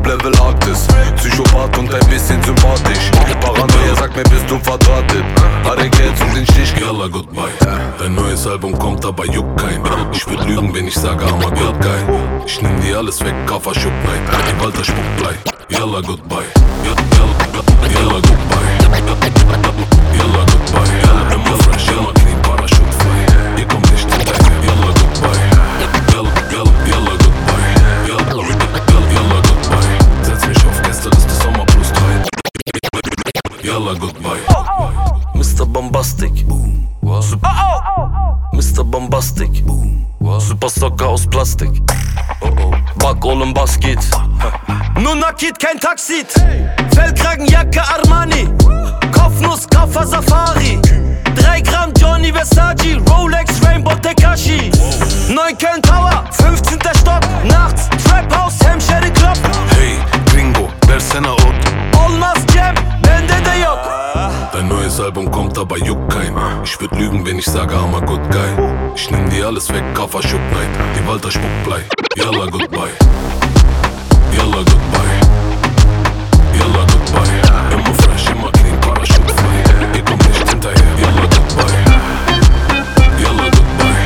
Level 0.09 0.33
Arktis, 0.41 0.87
Psychopath 1.17 1.77
und 1.77 1.93
ein 1.93 2.09
bisschen 2.09 2.43
sympathisch. 2.43 3.11
Paranoia 3.43 3.95
sagt 3.95 4.17
mir, 4.17 4.23
bist 4.23 4.49
du 4.49 4.59
verdrahtet. 4.59 5.23
Haare 5.65 5.87
Geld 5.91 6.19
und 6.23 6.35
den 6.35 6.47
Stich. 6.47 6.73
Yalla, 6.81 7.09
goodbye. 7.09 7.53
Dein 7.99 8.15
neues 8.15 8.47
Album 8.47 8.79
kommt, 8.79 9.05
aber 9.05 9.27
juckt 9.27 9.61
kein. 9.61 9.83
Ich 10.15 10.27
würd 10.27 10.47
lügen, 10.47 10.75
wenn 10.75 10.89
ich 10.89 10.95
sage, 10.95 11.27
Hammer 11.27 11.51
wird 11.51 11.79
geil. 11.83 12.03
Ich 12.47 12.63
nehm 12.63 12.81
dir 12.81 12.97
alles 12.97 13.23
weg, 13.23 13.35
Kaffer, 13.47 13.75
Schupp, 13.75 13.93
nein. 14.07 14.23
Die 14.49 14.65
Walter 14.65 14.83
spuckt 14.83 15.17
blei. 15.19 15.35
Yalla, 15.69 16.01
goodbye. 16.01 16.49
Yalla, 16.85 17.03
yalla, 17.13 17.35
yalla, 17.93 18.15
goodbye. 18.15 18.79
Yalla, 20.17 20.45
goodbye. 20.47 20.89
Yalla, 21.05 21.35
immer 21.35 21.59
fresh, 21.65 21.87
yalla, 21.89 22.13
clean, 22.15 22.41
Parachute 22.41 22.78
fantastic 36.19 36.47
wow. 37.03 37.21
Oh, 37.45 37.81
oh. 37.99 38.57
Mr. 38.57 38.85
Bombastic 38.85 39.51
wow. 40.21 40.41
Super 40.41 40.69
Soccer 40.69 41.07
aus 41.07 41.27
Plastik 41.27 41.71
oh, 42.43 42.49
oh. 42.59 42.75
Bak 43.03 43.25
oğlum 43.25 43.55
bas 43.55 43.79
git 43.81 43.99
Nur 45.03 45.15
Nakit 45.15 45.59
kein 45.59 45.79
Taksit 45.79 46.35
hey. 46.39 46.67
Fellkragenjacke 46.95 47.81
Armani 47.83 48.49
Kauf 49.13 49.38
würd 66.91 67.01
lügen, 67.01 67.27
wenn 67.27 67.39
ich 67.39 67.45
sage, 67.45 67.75
I'm 67.75 67.95
a 67.95 68.01
good 68.01 68.21
guy. 68.31 68.49
Ich 68.95 69.11
nehm 69.11 69.29
dir 69.31 69.47
alles 69.47 69.73
weg, 69.73 69.83
Kaffer 69.95 70.23
Schuck 70.23 70.41
Night. 70.53 70.69
Die 70.97 71.07
Walter 71.07 71.31
Spuckblei. 71.31 71.83
Yalla, 72.17 72.47
goodbye. 72.51 72.91
Yalla, 74.37 74.59
goodbye. 74.59 75.19
Yalla, 76.59 76.87
goodbye. 76.93 77.73
Immer 77.73 77.95
fresh, 78.03 78.27
immer 78.31 78.51
clean, 78.53 78.81
Parachute 78.81 79.35
frei. 79.35 79.97
Ihr 79.97 80.05
kommt 80.05 80.29
nicht 80.29 80.49
hinterher. 80.49 80.83
Yalla, 81.01 81.23
goodbye. 81.23 81.79
Yalla, 83.23 83.45
goodbye. 83.51 84.05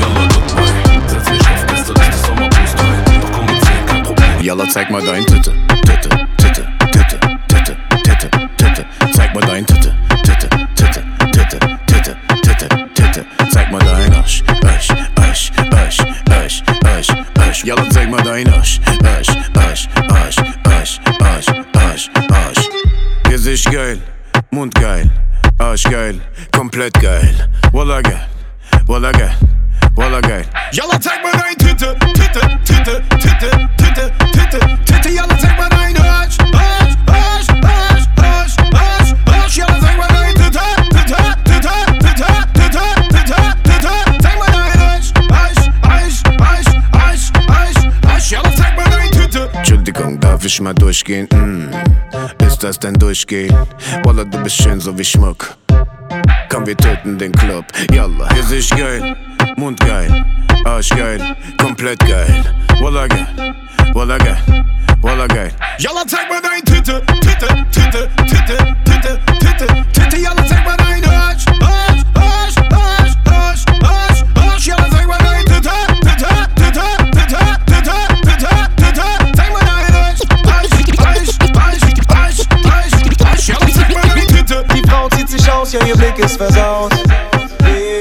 Yalla, 0.00 0.28
goodbye. 0.34 1.08
Setz 1.08 1.30
mich 1.30 1.40
auf 1.40 1.66
Gästeliste, 1.66 2.26
Sommerboost 2.26 2.78
rein. 2.78 3.20
Doch 3.20 3.32
komm 3.32 3.46
mit 3.46 3.60
10, 3.64 3.86
kein 3.86 4.02
Problem. 4.02 4.40
Yalla, 4.40 4.68
zeig 4.68 4.90
mal 4.90 5.02
dein 5.02 5.26
Titte. 5.26 5.73
Komplett 26.74 27.00
geil. 27.00 27.48
Walla 27.72 28.00
geil, 28.00 28.20
Walla 28.86 29.12
geil, 29.12 29.30
Walla 29.94 30.20
geil. 30.20 30.44
Yalla, 30.72 30.98
zeig 31.00 31.22
mal 31.22 31.32
dein 31.32 31.56
Titte, 31.56 31.94
Titte, 32.14 32.40
Titte, 32.64 33.02
Titte, 33.18 33.50
Titte, 33.76 34.12
Titte, 34.32 34.58
Titte. 34.84 35.08
Yalla, 35.08 35.38
zeig 35.38 35.56
mal 35.56 35.68
dein 35.68 35.96
Arsch. 35.98 36.36
Arsch, 36.52 36.96
Arsch, 37.06 37.48
Arsch, 37.62 38.06
Arsch, 38.16 38.56
Arsch, 38.72 39.14
Arsch. 39.26 39.56
Yalla, 39.56 39.78
zeig 39.80 39.96
mal 39.96 40.08
dein 40.08 40.34
Titte, 40.34 40.60
Titte, 40.90 41.16
Titte, 41.44 41.70
Titte, 42.00 42.26
Titte, 42.54 42.86
Titte, 43.12 43.38
Titte. 43.62 43.92
Zeig 44.20 44.38
mal 44.38 44.52
dein 44.52 44.80
Arsch. 44.80 45.12
Arsch, 45.30 45.62
Arsch, 45.82 46.22
Arsch, 46.40 46.66
Arsch, 46.92 47.30
Arsch, 47.48 47.82
Arsch. 48.08 48.30
Yalla, 48.32 48.50
zeig 48.56 48.76
mal 48.76 48.90
dein 48.90 49.10
Titte. 49.12 49.48
Entschuldigung, 49.52 50.18
darf 50.18 50.44
ich 50.44 50.60
mal 50.60 50.74
durchgehen? 50.74 51.28
Mm. 51.32 51.70
Ist 52.44 52.64
das 52.64 52.80
denn 52.80 52.94
durchgehen? 52.94 53.56
Walla, 54.02 54.24
du 54.24 54.42
bist 54.42 54.56
schön 54.56 54.80
so 54.80 54.98
wie 54.98 55.04
Schmuck. 55.04 55.56
Komm, 56.48 56.66
wir 56.66 56.76
töten 56.76 57.18
den 57.18 57.32
Club. 57.32 57.64
Yalla, 57.92 58.28
Gesicht 58.34 58.76
geil, 58.76 59.16
Mund 59.56 59.80
geil, 59.80 60.24
Arsch 60.64 60.90
geil, 60.90 61.20
komplett 61.58 61.98
geil. 62.06 62.44
Walla 62.80 63.06
geil, 63.06 63.26
Walla 63.92 64.18
geil, 64.18 64.36
Walla 65.02 65.26
geil. 65.26 65.52
Yalla, 65.78 66.04
zeig 66.06 66.28
mal 66.28 66.40
dein 66.42 66.64
Titte, 66.64 67.02
Titte, 67.20 67.46
Titte, 67.70 68.08
Titte, 68.26 68.76
Titte, 68.84 69.20
Titte, 69.40 69.84
Titte. 69.92 70.16
Yalla, 70.16 70.44
zeig 70.46 70.64
mal 70.64 70.76
dein 70.76 70.83
ja, 85.74 85.86
ihr 85.86 85.96
Blick 85.96 86.18
ist 86.18 86.36
versaut. 86.36 86.92
Wie 87.64 87.98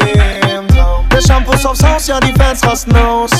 im 0.49 0.67
Traum. 0.67 1.07
Der 1.09 1.21
Shampoo 1.21 1.53
ist 1.53 1.65
aufs 1.65 1.83
Haus, 1.83 2.07
ja, 2.07 2.19
die 2.19 2.33
Fans 2.33 2.63
rasten 2.63 2.95
aus. 2.95 3.31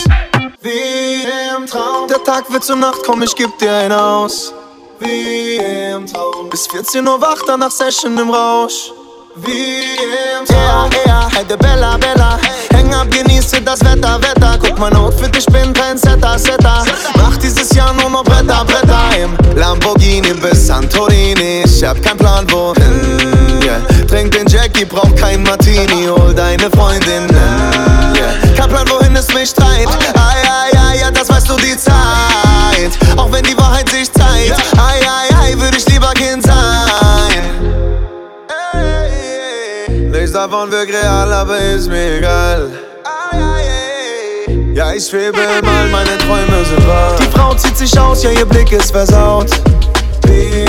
Wie 0.62 1.24
im 1.56 1.66
Traum. 1.68 2.08
Der 2.10 2.24
Tag 2.24 2.52
wird 2.52 2.64
zur 2.64 2.78
Nacht, 2.78 3.00
komm, 3.06 3.22
ich 3.22 3.36
geb 3.36 3.58
dir 3.60 3.72
ein 3.72 3.92
aus. 3.92 4.54
Wie 5.00 5.58
im 5.58 6.08
Traum. 6.08 6.50
Bis 6.50 6.68
14 6.68 7.08
Uhr 7.08 7.22
wach, 7.22 7.40
danach 7.46 7.72
Session 7.72 8.18
im 8.18 8.30
Rausch. 8.30 8.92
Wie 9.36 9.98
im 10.40 10.46
Traum. 10.46 10.90
Ja, 10.92 11.00
ja, 11.06 11.30
heide 11.36 11.58
Bella, 11.58 11.98
Bella. 11.98 12.40
Häng 12.74 12.94
ab, 12.94 13.08
genieße 13.12 13.62
das 13.62 13.82
Wetter, 13.82 14.20
Wetter. 14.22 14.58
Guck 14.60 14.80
mein 14.80 14.96
Outfit, 14.96 15.36
ich 15.38 15.46
bin 15.48 15.74
kein 15.74 15.98
Setter, 15.98 16.40
Setter. 16.40 16.84
Mach 17.18 17.38
dieses 17.38 17.74
Jahr 17.76 17.94
nur 17.94 18.10
noch 18.10 18.24
Bretter, 18.24 18.66
Bretter. 18.66 19.10
Im 19.22 19.38
Lamborghini 19.58 20.34
bis 20.34 20.68
Santorini. 20.68 21.64
Ich 21.66 21.84
hab 21.84 22.02
keinen 22.02 22.18
Plan, 22.18 22.52
wohin. 22.52 23.03
Yeah. 24.84 24.90
Trink 24.90 24.90
den 24.90 24.90
Jackie, 24.90 24.90
brauch 24.90 25.16
kein 25.16 25.44
Martini. 25.44 26.08
Hol 26.08 26.34
deine 26.34 26.70
Freundinnen. 26.72 27.30
Yeah. 28.16 28.56
Kein 28.56 28.70
Plan, 28.70 28.86
wohin 28.90 29.16
es 29.16 29.34
mich 29.34 29.54
treibt. 29.54 29.88
Ai, 30.16 30.42
ai, 30.50 30.78
ai, 30.78 31.00
ja, 31.00 31.12
das 31.12 31.30
weißt 31.30 31.50
du 31.50 31.56
die 31.58 31.78
Zeit. 31.78 32.92
Auch 33.18 33.32
wenn 33.32 33.44
die 33.44 33.58
Wahrheit 33.58 33.90
sich 33.90 34.12
zeigt. 34.12 34.60
Ai, 34.78 35.00
ai, 35.02 35.36
ai, 35.42 35.60
würde 35.60 35.78
ich 35.78 35.88
lieber 35.90 36.14
Kind 36.14 36.44
sein. 36.44 36.54
Nichts 40.12 40.32
davon 40.32 40.72
wirkt 40.72 40.94
real, 40.94 41.32
aber 41.34 41.58
ist 41.60 41.88
mir 41.88 42.18
egal. 42.18 42.70
Ja, 44.74 44.92
ich 44.92 45.08
schwebe 45.08 45.38
mal, 45.64 45.88
meine 45.90 46.18
Träume 46.18 46.66
sind 46.66 46.88
wahr. 46.88 47.16
Die 47.20 47.38
Frau 47.38 47.54
zieht 47.54 47.78
sich 47.78 47.98
aus, 48.00 48.24
ja, 48.24 48.32
ihr 48.32 48.46
Blick 48.46 48.72
ist 48.72 48.92
versaut. 48.92 49.50
Wie 50.26 50.66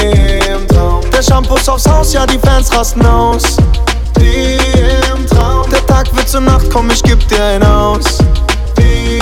im 0.46 0.68
Traum. 0.68 1.00
Der 1.10 1.22
Shampoo 1.22 1.56
ist 1.56 1.70
aufs 1.70 1.88
Haus, 1.88 2.12
ja, 2.12 2.26
die 2.26 2.38
Fans 2.38 2.70
rasten 2.74 3.04
aus. 3.06 3.56
Wie 4.18 4.56
im 5.12 5.26
Traum. 5.26 5.68
Der 5.70 5.84
Tag 5.86 6.14
wird 6.14 6.28
zur 6.28 6.40
Nacht, 6.40 6.70
komm, 6.72 6.90
ich 6.90 7.02
geb 7.02 7.26
dir 7.28 7.42
ein 7.42 7.62
aus. 7.62 8.18
Wie 8.76 9.18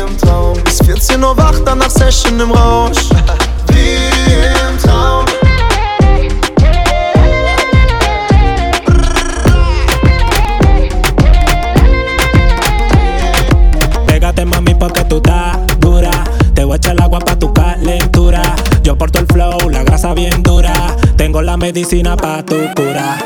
im 0.00 0.16
Traum. 0.18 0.54
Bis 0.64 0.78
14 0.84 1.22
Uhr 1.22 1.36
wach, 1.36 1.54
danach 1.64 1.90
Session 1.90 2.40
im 2.40 2.50
Rausch. 2.50 3.08
Wie 3.68 3.96
im 4.68 4.78
Traum. 4.82 5.24
Pégate 14.06 14.44
mami 14.44 14.74
porque 14.74 15.04
tú 15.04 15.16
estás 15.16 15.58
dura 15.78 16.10
Te 16.54 16.64
voy 16.64 16.74
a 16.74 16.76
echar 16.76 16.92
el 16.92 17.02
agua 17.02 17.18
pa' 17.18 17.36
tu 17.36 17.52
calentura 17.52 18.42
Yo 18.82 18.96
porto 18.96 19.18
el 19.18 19.26
flow, 19.26 19.68
la 19.68 19.82
grasa 19.82 20.14
bien 20.14 20.42
dura 20.42 20.72
Tengo 21.16 21.42
la 21.42 21.56
medicina 21.56 22.16
pa' 22.16 22.42
tu 22.42 22.56
cura 22.74 23.18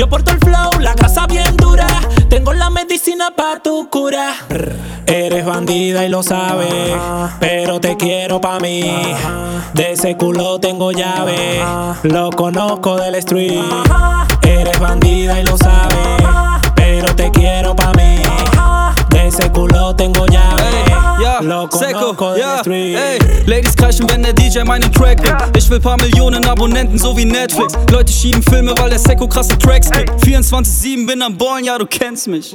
Yo 0.00 0.08
porto 0.08 0.30
el 0.30 0.38
flow, 0.38 0.80
la 0.80 0.94
grasa 0.94 1.26
bien 1.26 1.58
dura. 1.58 1.86
Tengo 2.30 2.54
la 2.54 2.70
medicina 2.70 3.34
pa' 3.36 3.60
tu 3.62 3.90
cura. 3.90 4.32
Eres 5.04 5.44
bandida 5.44 6.06
y 6.06 6.08
lo 6.08 6.22
sabes 6.22 6.94
Pero 7.38 7.80
te 7.80 7.98
quiero 7.98 8.40
pa' 8.40 8.58
mí. 8.60 8.82
De 9.74 9.92
ese 9.92 10.16
culo 10.16 10.58
tengo 10.58 10.92
llave 10.92 11.60
Lo 12.04 12.30
conozco 12.30 12.96
del 12.96 13.16
street. 13.16 13.60
Eres 14.40 14.80
bandida 14.80 15.38
y 15.38 15.44
lo 15.44 15.58
sabes 15.58 16.22
Pero 16.74 17.14
te 17.14 17.30
quiero 17.30 17.76
pa' 17.76 17.92
mí. 17.92 18.22
De 19.10 19.26
ese 19.26 19.52
culo 19.52 19.94
tengo 19.96 20.24
llave 20.24 20.69
Ja, 21.22 21.40
Lo 21.40 21.68
Seko, 21.70 22.12
del 22.12 22.38
ja, 22.38 22.62
ey 22.64 23.18
Ladies 23.46 23.76
kreischen, 23.76 24.08
wenn 24.10 24.22
der 24.22 24.32
DJ 24.32 24.60
meinen 24.64 24.90
Track 24.92 25.22
gibt 25.22 25.56
Ich 25.56 25.68
will 25.68 25.78
paar 25.78 25.98
Millionen 25.98 26.44
Abonnenten, 26.46 26.98
so 26.98 27.16
wie 27.16 27.26
Netflix. 27.26 27.74
Leute 27.90 28.10
schieben 28.12 28.42
Filme, 28.42 28.72
weil 28.78 28.90
der 28.90 28.98
Seko 28.98 29.28
krasse 29.28 29.58
Tracks 29.58 29.90
gibt 29.90 30.10
24-7 30.22 31.06
bin 31.06 31.20
am 31.20 31.36
Ballen, 31.36 31.64
ja, 31.64 31.76
du 31.76 31.86
kennst 31.86 32.26
mich. 32.26 32.54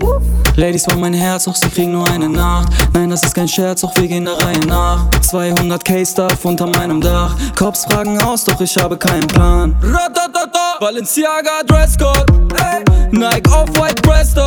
Ladies 0.55 0.87
wollen 0.87 0.99
mein 0.99 1.13
Herz, 1.13 1.45
doch 1.45 1.55
sie 1.55 1.69
kriegen 1.69 1.91
nur 1.91 2.09
eine 2.09 2.27
Nacht. 2.27 2.69
Nein, 2.93 3.09
das 3.09 3.21
ist 3.23 3.35
kein 3.35 3.47
Scherz, 3.47 3.81
doch 3.81 3.95
wir 3.97 4.07
gehen 4.07 4.25
der 4.25 4.41
Reihe 4.41 4.59
nach. 4.67 5.09
200 5.21 5.83
K-Stuff 5.85 6.43
unter 6.43 6.65
meinem 6.65 7.01
Dach. 7.01 7.35
Cops 7.55 7.85
fragen 7.85 8.19
aus, 8.21 8.45
doch 8.45 8.59
ich 8.59 8.75
habe 8.77 8.97
keinen 8.97 9.27
Plan. 9.27 9.75
Ratatata, 9.81 10.79
Balenciaga 10.79 11.61
Dresscode. 11.67 12.25
Ey. 12.57 12.83
Nike 13.11 13.49
Off-White 13.51 14.01
Presto 14.01 14.45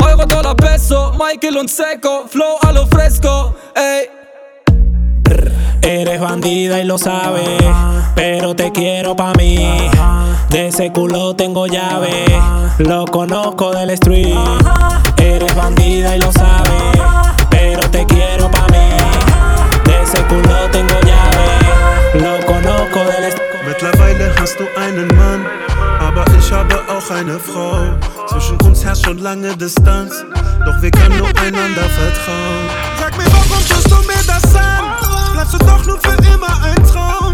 Euro, 0.00 0.26
Dollar, 0.26 0.56
Peso, 0.56 1.12
Michael 1.18 1.56
und 1.58 1.68
Seco, 1.68 2.26
Flow, 2.28 2.58
allo 2.62 2.86
fresco, 2.86 3.54
ey. 3.74 4.08
Eres 5.82 6.20
bandida 6.20 6.80
y 6.80 6.84
lo 6.84 6.98
sabes, 6.98 7.62
pero 8.14 8.54
te 8.56 8.72
quiero 8.72 9.14
pa' 9.14 9.32
mí. 9.34 9.58
De 10.50 10.68
ese 10.68 10.90
culo 10.92 11.34
tengo 11.36 11.66
llave, 11.66 12.24
lo 12.78 13.04
conozco 13.06 13.70
del 13.72 13.90
street. 13.90 14.36
Eres 15.18 15.54
bandida 15.54 16.16
y 16.16 16.20
lo 16.20 16.32
sabes, 16.32 16.98
pero 17.50 17.88
te 17.90 18.04
quiero 18.06 18.50
pa' 18.50 18.66
mí. 18.68 18.88
De 19.84 20.02
ese 20.02 20.22
culo 20.24 20.70
tengo 20.72 20.94
llave, 21.02 22.20
lo 22.20 22.46
conozco 22.46 22.98
del 23.00 23.24
street. 23.24 23.46
Mittlerweile 23.66 24.32
hast 24.40 24.58
du 24.58 24.64
einen 24.80 25.08
Mann, 25.08 25.44
aber 26.06 26.24
ich 26.38 26.52
habe 26.52 26.76
auch 26.88 27.10
eine 27.10 27.38
Frau. 27.38 27.98
Zwischen 28.28 28.60
uns 28.62 28.84
herrscht 28.84 29.04
schon 29.04 29.18
lange 29.18 29.56
Distanz, 29.56 30.24
doch 30.64 30.80
wir 30.80 30.90
können 30.90 31.18
nur 31.18 31.28
einander 31.28 31.88
vertrauen. 31.98 32.66
Sag 32.98 33.16
mir, 33.18 33.26
warum 33.26 33.62
tust 33.68 33.90
du 33.90 33.96
mir 34.06 34.22
das 34.26 34.54
an? 34.54 34.84
Bleibst 35.32 35.54
du 35.54 35.58
doch 35.58 35.84
nur 35.86 35.98
für 35.98 36.16
immer 36.32 36.62
ein 36.62 36.82
Traum? 36.86 37.32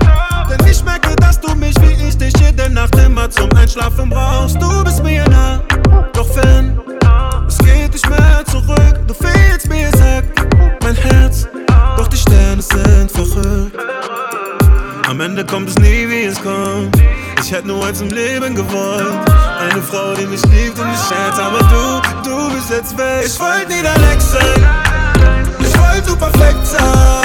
Denn 0.48 0.66
ich 0.66 0.82
merke, 0.84 1.14
dass 1.16 1.40
du 1.40 1.54
mich 1.54 1.74
wie 1.80 2.08
ich 2.08 2.16
dich 2.16 2.32
jede 2.38 2.70
Nacht 2.70 2.96
immer 2.96 3.30
zum 3.30 3.50
Einschlafen 3.52 4.10
brauchst. 4.10 4.60
Du 4.60 4.84
bist 4.84 5.02
mir 5.02 5.28
nah, 5.28 5.60
doch 6.12 6.28
fern. 6.28 6.80
Es 7.46 7.58
geht 7.58 7.92
nicht 7.92 8.08
mehr 8.08 8.42
zurück, 8.50 9.00
du 9.06 9.14
fehlst 9.14 9.68
mir, 9.68 9.90
sag 9.92 10.24
mein 10.82 10.96
Herz. 10.96 11.46
Doch 11.96 12.08
die 12.08 12.16
Sterne 12.16 12.62
sind 12.62 13.10
verrückt. 13.10 13.76
Am 15.08 15.20
Ende 15.20 15.44
kommt 15.44 15.68
es 15.68 15.78
nie, 15.78 16.08
wie 16.08 16.24
es 16.24 16.42
kommt. 16.42 16.91
Ich 17.52 17.58
hätte 17.58 17.68
nur 17.68 17.84
eins 17.84 18.00
im 18.00 18.08
Leben 18.08 18.54
gewollt. 18.54 19.30
Eine 19.60 19.82
Frau, 19.82 20.14
die 20.14 20.24
mich 20.24 20.40
liebt 20.46 20.78
und 20.78 20.88
mich 20.88 20.98
schätzt. 21.00 21.38
Aber 21.38 21.58
du, 21.58 22.30
du 22.30 22.54
bist 22.54 22.70
jetzt 22.70 22.96
weg. 22.96 23.26
Ich 23.26 23.38
wollte 23.38 23.68
nie 23.68 23.82
dein 23.82 24.02
Ex 24.10 24.32
sein. 24.32 24.66
Ich 25.60 25.78
wollte 25.78 26.02
du 26.06 26.16
perfekt 26.16 26.66
sein, 26.66 27.21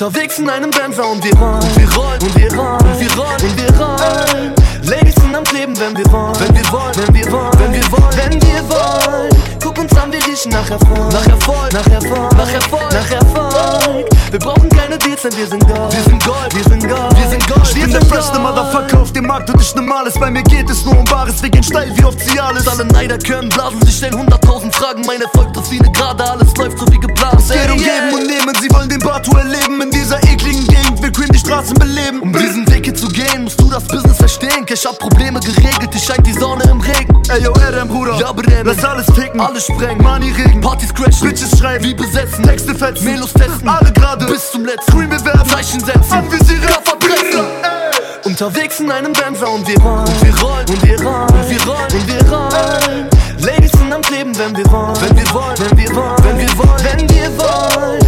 Unterwegs 0.00 0.38
in 0.38 0.48
einem 0.48 0.70
Benzer 0.70 1.10
und 1.10 1.24
wir 1.24 1.34
rollen, 1.36 1.60
wir 1.74 1.92
rollen 1.92 2.22
und 2.22 2.36
wir 2.36 2.54
rollen 2.54 2.86
und 2.86 3.00
wir 3.00 3.16
rollen 3.16 3.42
und 3.42 3.56
wir 3.56 3.80
rollen. 3.80 4.54
Ladies 4.84 5.14
sind 5.16 5.34
am 5.34 5.42
Kleben, 5.42 5.76
wenn 5.76 5.96
wir 5.96 6.06
wollen, 6.12 6.38
wenn 6.38 6.54
wir 6.54 6.70
wollen, 6.70 6.94
wenn 6.94 7.14
wir 7.16 7.32
wollen, 7.32 7.58
wenn 7.58 7.72
wir 7.72 7.90
wollen, 7.90 8.16
wenn 8.16 8.40
wir 8.40 8.68
wollen. 8.68 9.37
Uns 9.78 9.96
an, 9.96 10.10
wir 10.10 10.18
riechen 10.26 10.50
nach 10.50 10.68
Erfolg, 10.68 11.12
nach 11.12 11.26
Erfolg, 11.26 11.72
nach 11.72 11.86
Erfolg, 11.86 12.36
nach 12.36 12.52
Erfolg, 12.52 12.92
nach 12.92 13.10
Erfolg. 13.10 14.06
Wir 14.30 14.38
brauchen 14.40 14.68
keine 14.70 14.98
Deals, 14.98 15.22
denn 15.22 15.36
wir 15.36 15.46
sind 15.46 15.64
Gold, 15.68 15.92
wir 15.92 16.02
sind 16.02 16.24
Gold, 16.24 16.54
wir 16.54 16.64
sind 16.64 16.88
Gold, 16.88 17.16
wir 17.16 17.28
sind 17.28 17.46
Gold. 17.46 17.68
Ich 17.76 17.82
bin 17.82 17.92
der 17.92 18.04
freshste 18.04 18.38
Motherfucker 18.40 19.00
auf 19.00 19.12
dem 19.12 19.26
Markt 19.26 19.50
und 19.50 19.60
ich 19.60 19.72
normales. 19.76 20.14
Bei 20.14 20.30
mir 20.30 20.42
geht 20.42 20.68
es 20.68 20.84
nur 20.84 20.98
um 20.98 21.04
Bares, 21.04 21.40
wir 21.42 21.50
gehen 21.50 21.62
steil 21.62 21.92
wie 21.96 22.04
auf 22.04 22.16
Cialis. 22.16 22.66
Alle 22.66 22.86
Neider 22.86 23.18
können 23.18 23.48
blasen, 23.50 23.80
sie 23.86 23.92
stellen 23.92 24.18
hunderttausend 24.18 24.74
Fragen. 24.74 25.02
Mein 25.06 25.22
Erfolg 25.22 25.56
ist 25.56 25.70
wie 25.70 25.78
eine 25.78 25.92
Gerade, 25.92 26.28
alles 26.28 26.56
läuft 26.56 26.78
so 26.78 26.86
wie 26.90 26.98
geplant. 26.98 27.38
Es 27.38 27.48
geht 27.48 27.70
um 27.70 27.78
Geben 27.78 28.12
und 28.14 28.26
Nehmen, 28.26 28.54
sie 28.60 28.70
wollen 28.74 28.88
den 28.88 29.00
Batu 29.00 29.36
erleben. 29.36 29.80
In 29.80 29.90
dieser 29.90 30.22
ekligen 30.24 30.66
Gegend 30.88 31.02
will 31.02 31.12
Queen 31.12 31.28
die 31.32 31.38
Straßen 31.38 31.74
beleben. 31.74 32.20
Um 32.22 32.32
diesen 32.32 32.66
Weg 32.70 32.84
hier 32.86 32.94
zu 32.94 33.08
gehen, 33.08 33.44
musst 33.44 33.60
du 33.60 33.68
das 33.68 33.84
Business 33.84 34.16
verstehen. 34.16 34.64
Cash 34.64 34.86
hab 34.86 34.98
Probleme 34.98 35.38
geregelt, 35.40 35.90
ich 35.94 36.02
scheint 36.02 36.26
die 36.26 36.32
Sonne 36.32 36.64
im 36.64 36.80
Regen. 36.80 37.22
Ey 37.28 37.42
yo, 37.42 37.52
RM, 37.52 37.88
Bruder, 37.88 38.18
Ja, 38.18 38.32
brennen. 38.32 38.64
lass 38.64 38.82
alles 38.84 39.06
ficken. 39.14 39.38
Alles 39.40 39.64
sprengen, 39.64 40.02
Money 40.02 40.30
regen, 40.32 40.60
Partys 40.62 40.94
crashen, 40.94 41.28
Bitches 41.28 41.58
schreiben, 41.58 41.84
wie 41.84 41.94
besetzen, 41.94 42.42
Texte 42.42 42.74
fetzen, 42.74 43.04
Melos 43.04 43.32
testen, 43.34 43.68
alle 43.68 43.92
gerade, 43.92 44.24
bis 44.26 44.50
zum 44.50 44.64
letzten. 44.64 44.90
Screen 44.92 45.10
bewerben, 45.10 45.48
Zeichen 45.50 45.80
setzen, 45.80 46.12
anvisieren, 46.12 46.62
ey. 46.62 48.18
Unterwegs 48.24 48.80
in 48.80 48.90
einem 48.90 49.12
Benzer 49.12 49.50
und 49.50 49.66
wir 49.68 49.78
rollen, 49.80 50.06
und 50.08 50.22
wir 50.22 50.40
rollen, 50.40 50.66
und 50.68 50.82
wir 50.84 51.02
rollen, 51.02 51.28
und 51.28 51.50
wir 51.50 51.66
rollen, 51.66 51.92
und 51.92 52.06
wir 52.08 52.32
rollen. 52.32 53.08
Ladies 53.40 53.72
sind 53.72 53.92
am 53.92 54.02
Kleben, 54.02 54.36
wenn 54.38 54.56
wir 54.56 54.70
wollen, 54.70 54.96
wenn 55.00 55.16
wir 55.16 55.34
wollen, 55.34 55.58
wenn 55.58 55.78
wir 55.78 55.94
wollen, 55.94 56.24
wenn 56.24 56.38
wir 56.38 56.58
wollen, 56.58 56.84
wenn 56.84 57.10
wir 57.10 57.38
wollen. 57.38 58.07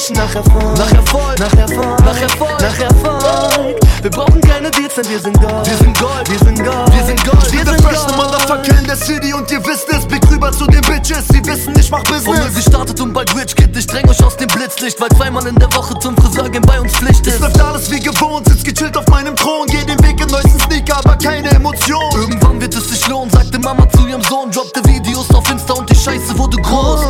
Riechen 0.00 0.16
nach 0.16 0.34
Erfolg, 0.34 0.78
nach 0.78 0.92
Erfolg, 0.92 1.38
nach 1.38 1.54
Erfolg, 1.58 2.00
nach 2.00 2.20
Erfolg, 2.20 2.60
nach 2.62 2.78
Erfolg. 2.78 3.76
Wir 4.00 4.10
brauchen 4.10 4.40
keine 4.40 4.70
Deals, 4.70 4.94
denn 4.94 5.08
wir 5.10 5.20
sind 5.20 5.38
Gold, 5.38 5.66
wir 5.66 5.76
sind 5.76 5.98
Gold, 5.98 6.30
wir 6.30 6.38
sind 6.38 6.64
Gold, 6.64 6.92
wir 6.92 7.04
sind 7.04 7.24
Gold, 7.24 7.52
wir 7.52 7.64
sind 7.66 7.82
Gold. 7.84 8.16
Motherfucker 8.16 8.78
in 8.78 8.86
der 8.86 8.96
City 8.96 9.34
und 9.34 9.50
ihr 9.50 9.60
wisst 9.66 9.92
es. 9.92 10.06
Blick 10.06 10.22
rüber 10.30 10.50
zu 10.52 10.64
den 10.66 10.80
Bitches, 10.82 11.28
sie 11.28 11.44
wissen, 11.44 11.78
ich 11.78 11.90
mach 11.90 12.02
Von 12.06 12.24
null 12.24 12.34
Business. 12.34 12.54
gestartet 12.54 12.98
und 13.00 13.12
bald 13.12 13.34
Rich 13.36 13.54
Kid, 13.54 13.76
ich 13.76 13.86
dräng 13.86 14.08
euch 14.08 14.24
aus 14.24 14.36
dem 14.38 14.48
Blitzlicht, 14.48 14.98
weil 15.02 15.10
zweimal 15.10 15.46
in 15.46 15.56
der 15.56 15.70
Woche 15.74 15.98
zum 15.98 16.16
Friseur 16.16 16.48
gehen 16.48 16.62
bei 16.62 16.80
uns 16.80 16.94
Pflicht 16.94 17.26
Es 17.26 17.34
ist. 17.34 17.40
läuft 17.40 17.60
alles 17.60 17.90
wie 17.90 18.00
gewohnt, 18.00 18.48
sitz 18.48 18.64
gechillt 18.64 18.96
auf 18.96 19.06
meinem 19.08 19.36
Thron, 19.36 19.66
geh 19.66 19.84
den 19.84 20.02
Weg 20.02 20.18
in 20.18 20.28
neuesten 20.28 20.60
Sneaker, 20.60 20.96
aber 20.96 21.16
keine 21.16 21.50
Emotion. 21.50 22.02
Irgendwann 22.14 22.58
wird 22.60 22.74
es 22.74 22.88
sich 22.88 23.06
lohnen, 23.08 23.28
sagte 23.30 23.58
Mama 23.58 23.86
zu 23.90 24.06
ihrem 24.06 24.22
Sohn, 24.22 24.50
droppte 24.50 24.82
Videos 24.86 25.28
auf 25.34 25.48
Insta 25.50 25.74
und 25.74 25.90
die 25.90 25.94
Scheiße 25.96 26.38
wurde 26.38 26.56
groß. 26.56 27.00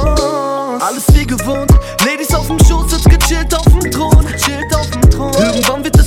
Alles 0.81 1.05
wie 1.12 1.26
gewohnt, 1.26 1.69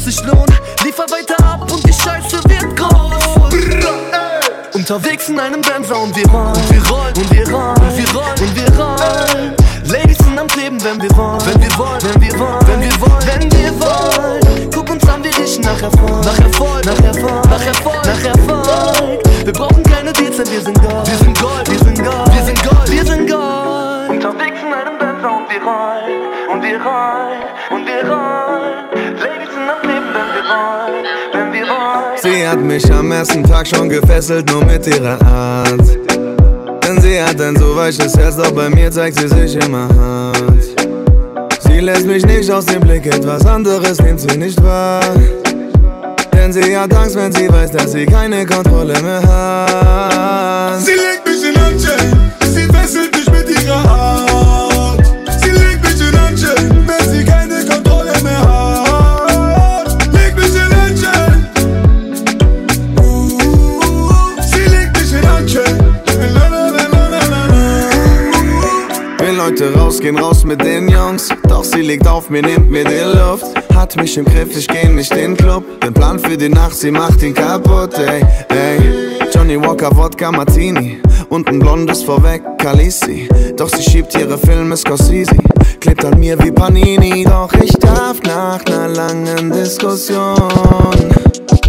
es 0.08 0.16
sich 0.16 0.26
lohnen, 0.26 0.58
liefer 0.84 1.06
weiter 1.10 1.38
ab 1.46 1.72
und 1.72 1.86
die 1.86 1.94
Scheiße 1.94 2.38
wird 2.48 2.76
groß. 2.76 3.54
Unterwegs 4.74 5.30
in 5.30 5.40
einem 5.40 5.62
Benzer 5.62 6.00
und 6.02 6.16
wir 6.16 6.28
rollen, 6.30 6.54
und 6.56 6.72
wir 6.72 6.90
rollen, 6.90 7.14
und 7.16 7.32
wir 7.32 7.50
rollen, 7.50 7.78
und 7.78 7.98
wir 7.98 8.12
rollen, 8.12 8.40
und 8.40 8.56
wir 8.56 8.78
rollen. 8.78 9.56
Ladies 9.86 10.18
sind 10.18 10.38
am 10.40 10.48
Kleben, 10.48 10.84
wenn 10.84 11.02
wir 11.02 11.16
wollen, 11.16 11.40
wenn 11.46 11.62
wir 11.62 11.78
wollen, 11.78 12.02
wenn 12.02 12.22
wir 12.22 12.40
wollen, 12.40 12.68
wenn 12.68 12.82
wir 12.82 13.02
wollen, 13.02 13.28
wenn 13.28 13.52
wir 13.52 13.72
wollen. 13.80 14.70
Guck 14.74 14.90
uns 14.90 15.08
an, 15.08 15.24
wir 15.24 15.38
riechen 15.38 15.64
nach 15.64 15.82
Erfolg, 15.82 16.26
nach 16.26 16.40
Erfolg, 16.40 16.86
nach 16.86 17.04
Erfolg, 17.04 17.46
nach 17.50 17.66
Erfolg, 17.66 18.06
nach 18.06 18.24
Erfolg. 18.24 19.46
Wir 19.46 19.54
brauchen 19.54 19.84
keine 19.84 20.12
Deals, 20.14 20.38
denn 20.38 20.52
wir 20.52 20.62
sind 20.62 20.82
Gold, 20.82 21.08
wir 21.08 21.18
sind 21.18 21.40
Gold, 21.40 21.72
wir 21.72 21.80
sind 21.80 22.04
Gold, 22.04 22.34
wir 22.34 22.44
sind 22.44 22.64
Gold, 22.64 22.92
wir 22.92 23.06
sind 23.06 23.30
Gold. 23.30 24.10
Unterwegs 24.10 24.60
in 24.62 24.74
einem 24.74 24.98
Benzer 24.98 25.32
und 25.32 25.50
wir 25.50 25.62
rollen, 25.62 26.52
und 26.52 26.64
wir 26.64 26.82
rollen, 26.82 27.44
und 27.72 27.86
wir 27.86 28.10
rollen. 28.10 28.43
Sie 32.34 32.48
hat 32.48 32.60
mich 32.60 32.92
am 32.92 33.12
ersten 33.12 33.44
Tag 33.44 33.68
schon 33.68 33.90
gefesselt, 33.90 34.50
nur 34.50 34.66
mit 34.66 34.88
ihrer 34.88 35.22
Art. 35.22 35.88
Denn 36.84 37.00
sie 37.00 37.22
hat 37.22 37.40
ein 37.40 37.56
so 37.56 37.76
weiches 37.76 38.18
Herz, 38.18 38.38
doch 38.38 38.52
bei 38.52 38.70
mir 38.70 38.90
zeigt 38.90 39.20
sie 39.20 39.28
sich 39.28 39.56
immer 39.56 39.88
hart. 39.96 40.64
Sie 41.60 41.80
lässt 41.80 42.08
mich 42.08 42.26
nicht 42.26 42.50
aus 42.50 42.66
dem 42.66 42.82
Blick, 42.82 43.06
etwas 43.06 43.46
anderes 43.46 44.02
nimmt 44.02 44.20
sie 44.20 44.36
nicht 44.36 44.62
wahr. 44.64 45.02
Denn 46.34 46.52
sie 46.52 46.76
hat 46.76 46.92
Angst, 46.96 47.16
wenn 47.16 47.32
sie 47.32 47.48
weiß, 47.48 47.72
dass 47.72 47.92
sie 47.92 48.08
keine 48.08 48.46
Kontrolle 48.48 49.00
mehr 49.02 49.22
hat. 49.22 50.82
Sie 50.82 50.94
legt 50.94 51.28
mich 51.28 51.48
in 51.48 51.62
Handschellen, 51.62 52.32
sie 52.52 52.64
fesselt 52.64 53.16
mich 53.16 53.23
heute 69.54 69.74
rausgehen, 69.76 70.18
raus 70.18 70.44
mit 70.44 70.64
den 70.64 70.88
Jungs. 70.90 71.30
Doch 71.48 71.64
sie 71.64 71.82
liegt 71.82 72.08
auf 72.08 72.30
mir, 72.30 72.42
nimmt 72.42 72.72
mir 72.72 72.84
die 72.86 73.18
Luft. 73.18 73.46
Hat 73.76 73.96
mich 73.98 74.18
im 74.18 74.26
Griff, 74.26 74.58
ich 74.58 74.68
geh 74.68 74.88
nicht 74.88 75.12
in 75.12 75.36
den 75.36 75.38
Club. 75.38 75.64
Den 75.82 75.94
Plan 75.94 76.18
für 76.18 76.36
die 76.36 76.50
Nacht, 76.50 76.76
sie 76.76 76.90
macht 76.90 77.22
ihn 77.22 77.34
kaputt, 77.34 77.94
ey, 78.00 78.24
ey. 78.50 78.80
Johnny 79.34 79.60
Walker, 79.62 79.96
Wodka 79.96 80.32
Martini. 80.32 81.00
Und 81.30 81.48
ein 81.48 81.60
blondes 81.60 82.02
vorweg, 82.02 82.42
Khaleesi. 82.58 83.30
Doch 83.56 83.70
sie 83.70 83.84
schiebt 83.84 84.16
ihre 84.16 84.38
Filme 84.38 84.76
Scorsese. 84.76 85.36
Klebt 85.80 86.04
an 86.04 86.20
mir 86.20 86.40
wie 86.40 86.52
Panini. 86.52 87.24
Doch 87.24 87.54
ich 87.54 87.74
darf 87.74 88.22
nach 88.24 88.64
ner 88.66 88.88
langen 88.88 89.52
Diskussion. 89.52 90.50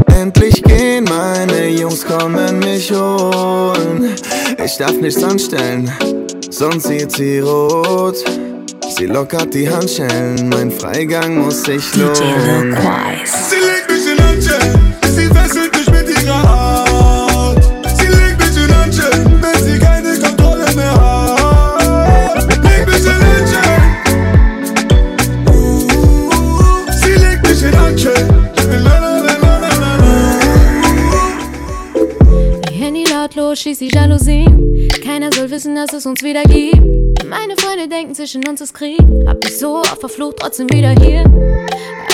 Endlich 0.06 0.62
gehen, 0.62 1.04
meine 1.04 1.68
Jungs 1.68 2.06
kommen 2.06 2.60
mich 2.60 2.90
holen. 2.92 4.14
Ich 4.64 4.78
darf 4.78 4.94
nichts 5.00 5.22
anstellen, 5.22 5.92
sonst 6.50 6.86
sieht 6.86 7.12
sie 7.12 7.38
rot. 7.40 8.16
Sie 8.96 9.06
lockert 9.06 9.52
die 9.54 9.68
Handschellen, 9.68 10.48
mein 10.48 10.70
Freigang 10.70 11.38
muss 11.38 11.64
sich 11.64 11.94
lohnen. 11.96 12.76
Sie 13.24 13.56
legt 13.56 13.90
mich 13.90 14.12
in 14.12 14.24
Handschellen, 14.24 14.94
sie 15.14 15.26
fesselt 15.26 15.73
Lautlos, 33.54 33.60
schießt 33.60 33.80
die 33.80 33.88
Jalousien. 33.88 34.88
Keiner 35.04 35.32
soll 35.32 35.50
wissen, 35.50 35.74
dass 35.74 35.92
es 35.92 36.06
uns 36.06 36.22
wieder 36.22 36.42
gibt. 36.42 37.24
Meine 37.28 37.56
Freunde 37.56 37.88
denken, 37.88 38.14
zwischen 38.14 38.46
uns 38.48 38.60
ist 38.60 38.74
Krieg. 38.74 38.98
Hab 39.26 39.42
mich 39.44 39.58
so 39.58 39.76
oft 39.76 40.00
verflucht, 40.00 40.38
trotzdem 40.40 40.68
wieder 40.70 40.90
hier. 40.90 41.24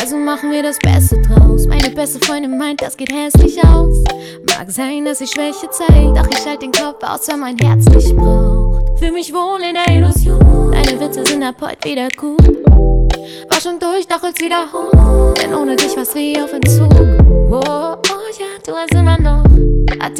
Also 0.01 0.16
machen 0.16 0.51
wir 0.51 0.62
das 0.62 0.78
Beste 0.78 1.20
draus. 1.22 1.66
Meine 1.66 1.91
beste 1.91 2.18
Freundin 2.24 2.59
meint, 2.59 2.82
das 2.82 2.97
geht 2.97 3.12
hässlich 3.12 3.59
aus. 3.64 4.05
Mag 4.47 4.70
sein, 4.70 5.05
dass 5.05 5.20
ich 5.20 5.30
Schwäche 5.30 5.68
zeig, 5.70 6.14
doch 6.14 6.28
ich 6.30 6.47
halt 6.47 6.62
den 6.62 6.72
Kopf 6.72 7.03
aus, 7.03 7.26
wenn 7.28 7.41
mein 7.41 7.57
Herz 7.59 7.86
mich 7.86 8.14
braucht. 8.14 8.99
Fühl 8.99 9.12
mich 9.12 9.32
wohl 9.32 9.61
in 9.62 9.74
der 9.74 9.97
Illusion. 9.97 10.72
Deine 10.72 11.01
Witze 11.01 11.24
sind 11.24 11.43
ab 11.43 11.57
heute 11.61 11.88
wieder 11.88 12.09
gut. 12.16 12.47
War 13.49 13.61
schon 13.61 13.78
durch, 13.78 14.07
doch 14.07 14.22
jetzt 14.22 14.43
wieder 14.43 14.66
hoch. 14.72 15.34
Denn 15.34 15.55
ohne 15.55 15.76
dich 15.76 15.97
war's 15.97 16.14
wie 16.14 16.38
auf 16.41 16.53
Entzug. 16.53 16.93
Oh, 17.51 17.61
oh, 17.61 18.20
Tja, 18.32 18.47
du 18.64 18.72
hast 18.74 18.95
immer 18.95 19.18
noch 19.18 19.49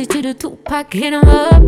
Attitüde 0.01 0.34
Tupac 0.34 0.94
hin 0.94 1.12
und 1.12 1.28
ab. 1.28 1.61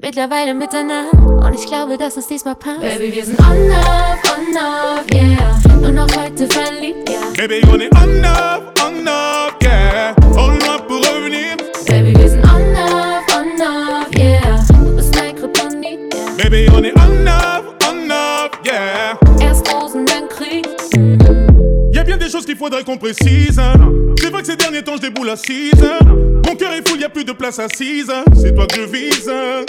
Mittlerweile 0.00 0.54
Mitternacht 0.54 1.12
und 1.12 1.54
ich 1.54 1.66
glaube, 1.66 1.98
dass 1.98 2.16
es 2.16 2.28
diesmal 2.28 2.54
passt. 2.54 2.80
Baby, 2.80 3.14
wir 3.14 3.26
sind 3.26 3.38
on 3.40 3.70
up, 3.72 4.18
on 4.24 4.56
up, 4.56 5.04
yeah. 5.12 5.76
Nur 5.78 5.92
noch 5.92 6.08
heute 6.16 6.48
verliebt, 6.48 7.10
yeah. 7.10 7.18
Baby, 7.36 7.60
on 7.70 7.82
est 7.82 7.94
on 7.94 8.24
up, 8.24 8.80
on 8.82 9.06
up, 9.06 9.62
yeah. 9.62 10.16
On 10.34 10.58
loin 10.58 10.78
pour 10.88 10.96
revenir. 11.00 11.58
Baby, 11.86 12.18
wir 12.18 12.30
sind 12.30 12.42
on 12.44 12.74
up, 12.74 13.26
on 13.36 13.60
up, 13.60 14.18
yeah. 14.18 14.64
Du 14.68 14.96
bist 14.96 15.14
mein 15.14 15.36
Kryptonit, 15.36 16.14
yeah. 16.14 16.42
Baby, 16.42 16.70
on 16.70 16.85
qu'il 22.56 22.64
faudrait 22.64 22.84
qu'on 22.84 22.96
précise. 22.96 23.60
C'est 24.18 24.30
vrai 24.30 24.40
que 24.40 24.46
ces 24.46 24.56
derniers 24.56 24.82
temps 24.82 24.96
je 24.96 25.02
déboule 25.02 25.28
assise. 25.28 25.72
Mon 26.46 26.54
cœur 26.54 26.72
est 26.72 26.88
fou, 26.88 26.96
y 26.96 27.04
a 27.04 27.08
plus 27.08 27.24
de 27.24 27.32
place 27.32 27.58
assise. 27.58 28.10
C'est 28.34 28.54
toi 28.54 28.66
que 28.66 28.76
je 28.76 28.82
vise. 28.82 29.30
Ah, 29.30 29.64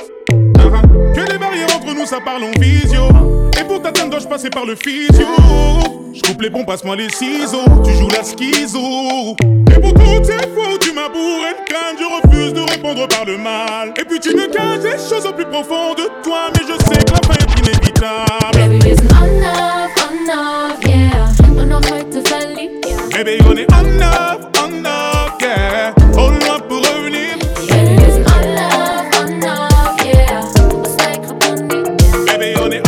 ah. 0.74 0.82
Que 1.14 1.32
les 1.32 1.38
barrières 1.38 1.76
entre 1.76 1.94
nous, 1.94 2.06
ça 2.06 2.20
parle 2.24 2.46
en 2.46 2.60
visio. 2.60 3.10
Et 3.60 3.64
pour 3.66 3.82
t'atteindre, 3.82 4.12
dois-je 4.12 4.28
passer 4.28 4.50
par 4.50 4.66
le 4.66 4.76
physio? 4.76 5.28
Je 6.14 6.22
coupe 6.22 6.42
les 6.42 6.50
pompes, 6.50 6.66
passe-moi 6.66 6.96
les 6.96 7.10
ciseaux. 7.10 7.66
Tu 7.84 7.94
joues 7.94 8.10
la 8.10 8.24
schizo. 8.24 9.36
Et 9.42 9.80
pour 9.82 9.94
toutes 9.94 10.26
ces 10.26 10.48
fois 10.54 10.74
où 10.74 10.78
tu 10.80 10.94
m'as 10.94 11.10
bourré 11.10 11.52
le 11.52 11.66
crâne, 11.66 11.98
je 12.00 12.28
refuse 12.28 12.54
de 12.54 12.62
répondre 12.62 13.08
par 13.10 13.26
le 13.26 13.38
mal. 13.38 13.94
Et 14.00 14.06
puis 14.06 14.20
tu 14.20 14.34
me 14.34 14.48
caches 14.48 14.80
des 14.80 14.98
choses 14.98 15.26
au 15.26 15.34
plus 15.34 15.46
profond 15.46 15.94
de 15.94 16.24
toi, 16.24 16.50
mais 16.56 16.64
je 16.64 16.86
sais 16.86 17.04
que 17.04 17.12
la 17.12 17.22
fin 17.28 17.34
est 17.34 17.60
inévitable. 17.60 18.28
Baby, 18.54 18.80
wir 18.86 18.96
sind 18.96 19.12
on 19.12 19.42
yeah. 20.88 22.37
Verliebt, 23.18 23.41
yeah. 23.41 23.47
Baby, 23.47 23.49
on 23.49 23.57
est 23.57 23.72
on 23.74 24.01
up, 24.01 24.57
on 24.61 24.86
up, 24.86 25.41
yeah. 25.41 25.93
Au 26.18 26.30
loin 26.30 26.59
pour 26.68 26.82
revenir. 26.82 27.38
Baby, 32.28 32.55
wir 32.55 32.88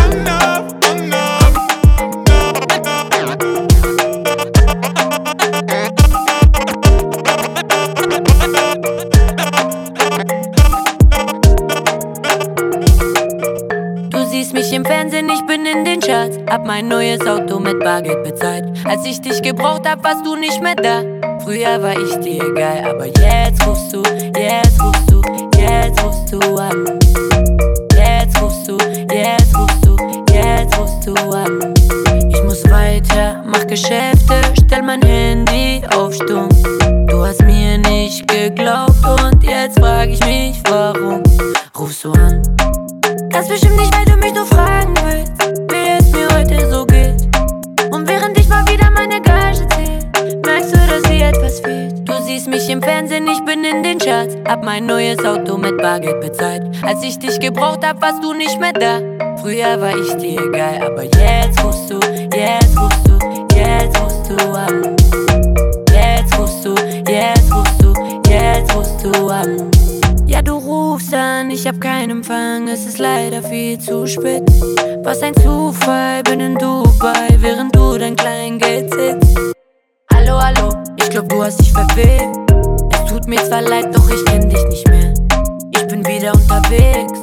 Hab 16.50 16.66
mein 16.66 16.88
neues 16.88 17.22
Auto 17.28 17.60
mit 17.60 17.80
Bargeld 17.80 18.24
bezahlt. 18.24 18.66
Als 18.84 19.06
ich 19.06 19.22
dich 19.22 19.40
gebraucht 19.42 19.88
hab, 19.88 20.04
warst 20.04 20.26
du 20.26 20.36
nicht 20.36 20.60
mehr 20.64 20.74
da. 20.74 21.04
Früher 21.44 21.80
war 21.82 21.96
ich 21.96 22.16
dir 22.22 22.44
egal, 22.44 22.90
aber 22.90 23.06
jetzt 23.06 23.66
rufst 23.68 23.94
du, 23.94 24.02
jetzt 24.36 24.82
rufst 24.82 25.12
du, 25.12 25.22
jetzt 25.60 26.04
rufst 26.04 26.34
du 26.34 26.40
an. 26.58 27.00
Jetzt 27.94 28.42
rufst 28.42 28.68
du, 28.68 28.78
jetzt 29.14 29.56
rufst 29.56 29.86
du, 29.86 29.96
jetzt 30.34 30.80
rufst 30.80 31.08
du 31.08 31.14
an. 31.14 31.74
Ich 32.34 32.44
muss 32.44 32.64
weiter, 32.72 33.44
mach 33.46 33.68
Geschäfte, 33.68 34.42
stell 34.66 34.82
mein 34.82 35.04
Handy 35.04 35.84
auf 35.96 36.16
Stumm. 36.16 36.50
Du 37.08 37.24
hast 37.24 37.44
mir 37.44 37.78
nicht 37.78 38.28
geglaubt 38.28 38.96
und 39.06 39.44
jetzt 39.44 39.80
frag 39.80 40.10
ich 40.10 40.26
mich, 40.26 40.60
Hab 54.50 54.64
mein 54.64 54.88
neues 54.88 55.24
Auto 55.24 55.60
mit 55.60 55.78
Bargeld 55.78 56.22
bezahlt. 56.22 56.64
Als 56.82 57.04
ich 57.04 57.20
dich 57.20 57.40
gebraucht 57.40 57.86
hab, 57.86 58.02
warst 58.02 58.24
du 58.24 58.34
nicht 58.34 58.60
mehr 58.60 58.74
da. 58.74 59.00
Früher 59.40 59.80
war 59.80 59.96
ich 59.96 60.12
dir 60.16 60.42
egal, 60.42 60.88
aber 60.88 61.04
jetzt 61.04 61.64
rufst 61.64 61.92
du, 61.92 62.00
jetzt 62.36 62.76
rufst 62.76 63.08
du, 63.08 63.20
jetzt 63.56 64.02
rufst 64.02 64.32
du 64.32 64.52
an. 64.52 64.96
Jetzt 65.94 66.40
rufst 66.40 66.66
du, 66.66 66.74
jetzt 67.08 67.54
rufst 67.54 67.84
du, 67.84 67.94
jetzt 68.28 68.76
rufst 68.76 69.06
du 69.06 69.28
an. 69.28 69.70
Ja, 70.26 70.42
du 70.42 70.54
rufst 70.54 71.14
an, 71.14 71.52
ich 71.52 71.68
hab 71.68 71.80
keinen 71.80 72.10
Empfang, 72.10 72.68
es 72.70 72.88
ist 72.88 72.98
leider 72.98 73.44
viel 73.44 73.78
zu 73.78 74.08
spät. 74.08 74.42
Was 75.04 75.22
ein 75.22 75.36
Zufall, 75.36 76.24
bin 76.24 76.40
in 76.40 76.56
Dubai, 76.56 77.38
während 77.38 77.76
du 77.76 77.79
mir 83.30 83.44
zwar 83.46 83.62
leid, 83.62 83.96
doch 83.96 84.10
ich 84.10 84.26
kenn 84.26 84.50
dich 84.50 84.66
nicht 84.66 84.88
mehr. 84.88 85.14
Ich 85.72 85.88
bin 85.88 86.06
wieder 86.06 86.34
unterwegs. 86.34 87.20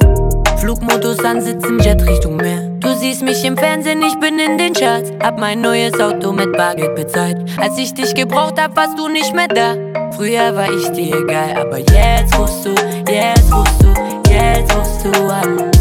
Flugmodus 0.57 1.19
an, 1.23 1.41
sitz 1.41 1.65
im 1.65 1.79
Jet 1.79 2.01
Richtung 2.07 2.37
Meer. 2.37 2.61
Du 2.79 2.93
siehst 2.95 3.21
mich 3.21 3.43
im 3.43 3.57
Fernsehen, 3.57 4.01
ich 4.01 4.17
bin 4.19 4.39
in 4.39 4.57
den 4.57 4.73
Charts. 4.73 5.11
Hab 5.21 5.37
mein 5.37 5.61
neues 5.61 5.99
Auto 5.99 6.31
mit 6.31 6.53
Bargeld 6.53 6.95
bezahlt. 6.95 7.37
Als 7.59 7.77
ich 7.77 7.93
dich 7.93 8.15
gebraucht 8.15 8.59
hab, 8.59 8.75
warst 8.75 8.97
du 8.97 9.09
nicht 9.09 9.35
mehr 9.35 9.49
da. 9.49 9.75
Früher 10.11 10.55
war 10.55 10.71
ich 10.71 10.89
dir 10.91 11.15
egal, 11.17 11.57
aber 11.57 11.79
jetzt 11.79 12.37
rufst 12.39 12.65
du, 12.65 12.69
jetzt 13.11 13.53
rufst 13.53 13.83
du, 13.83 13.93
jetzt 14.31 14.75
rufst 14.75 15.05
du 15.05 15.11
an. 15.29 15.71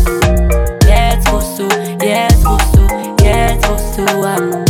Jetzt 0.89 1.33
rufst 1.33 1.59
du, 1.59 1.69
jetzt 2.05 2.47
rufst 2.47 2.75
du, 2.75 3.25
jetzt 3.25 3.71
rufst 3.71 3.99
du 3.99 4.23
an. 4.23 4.65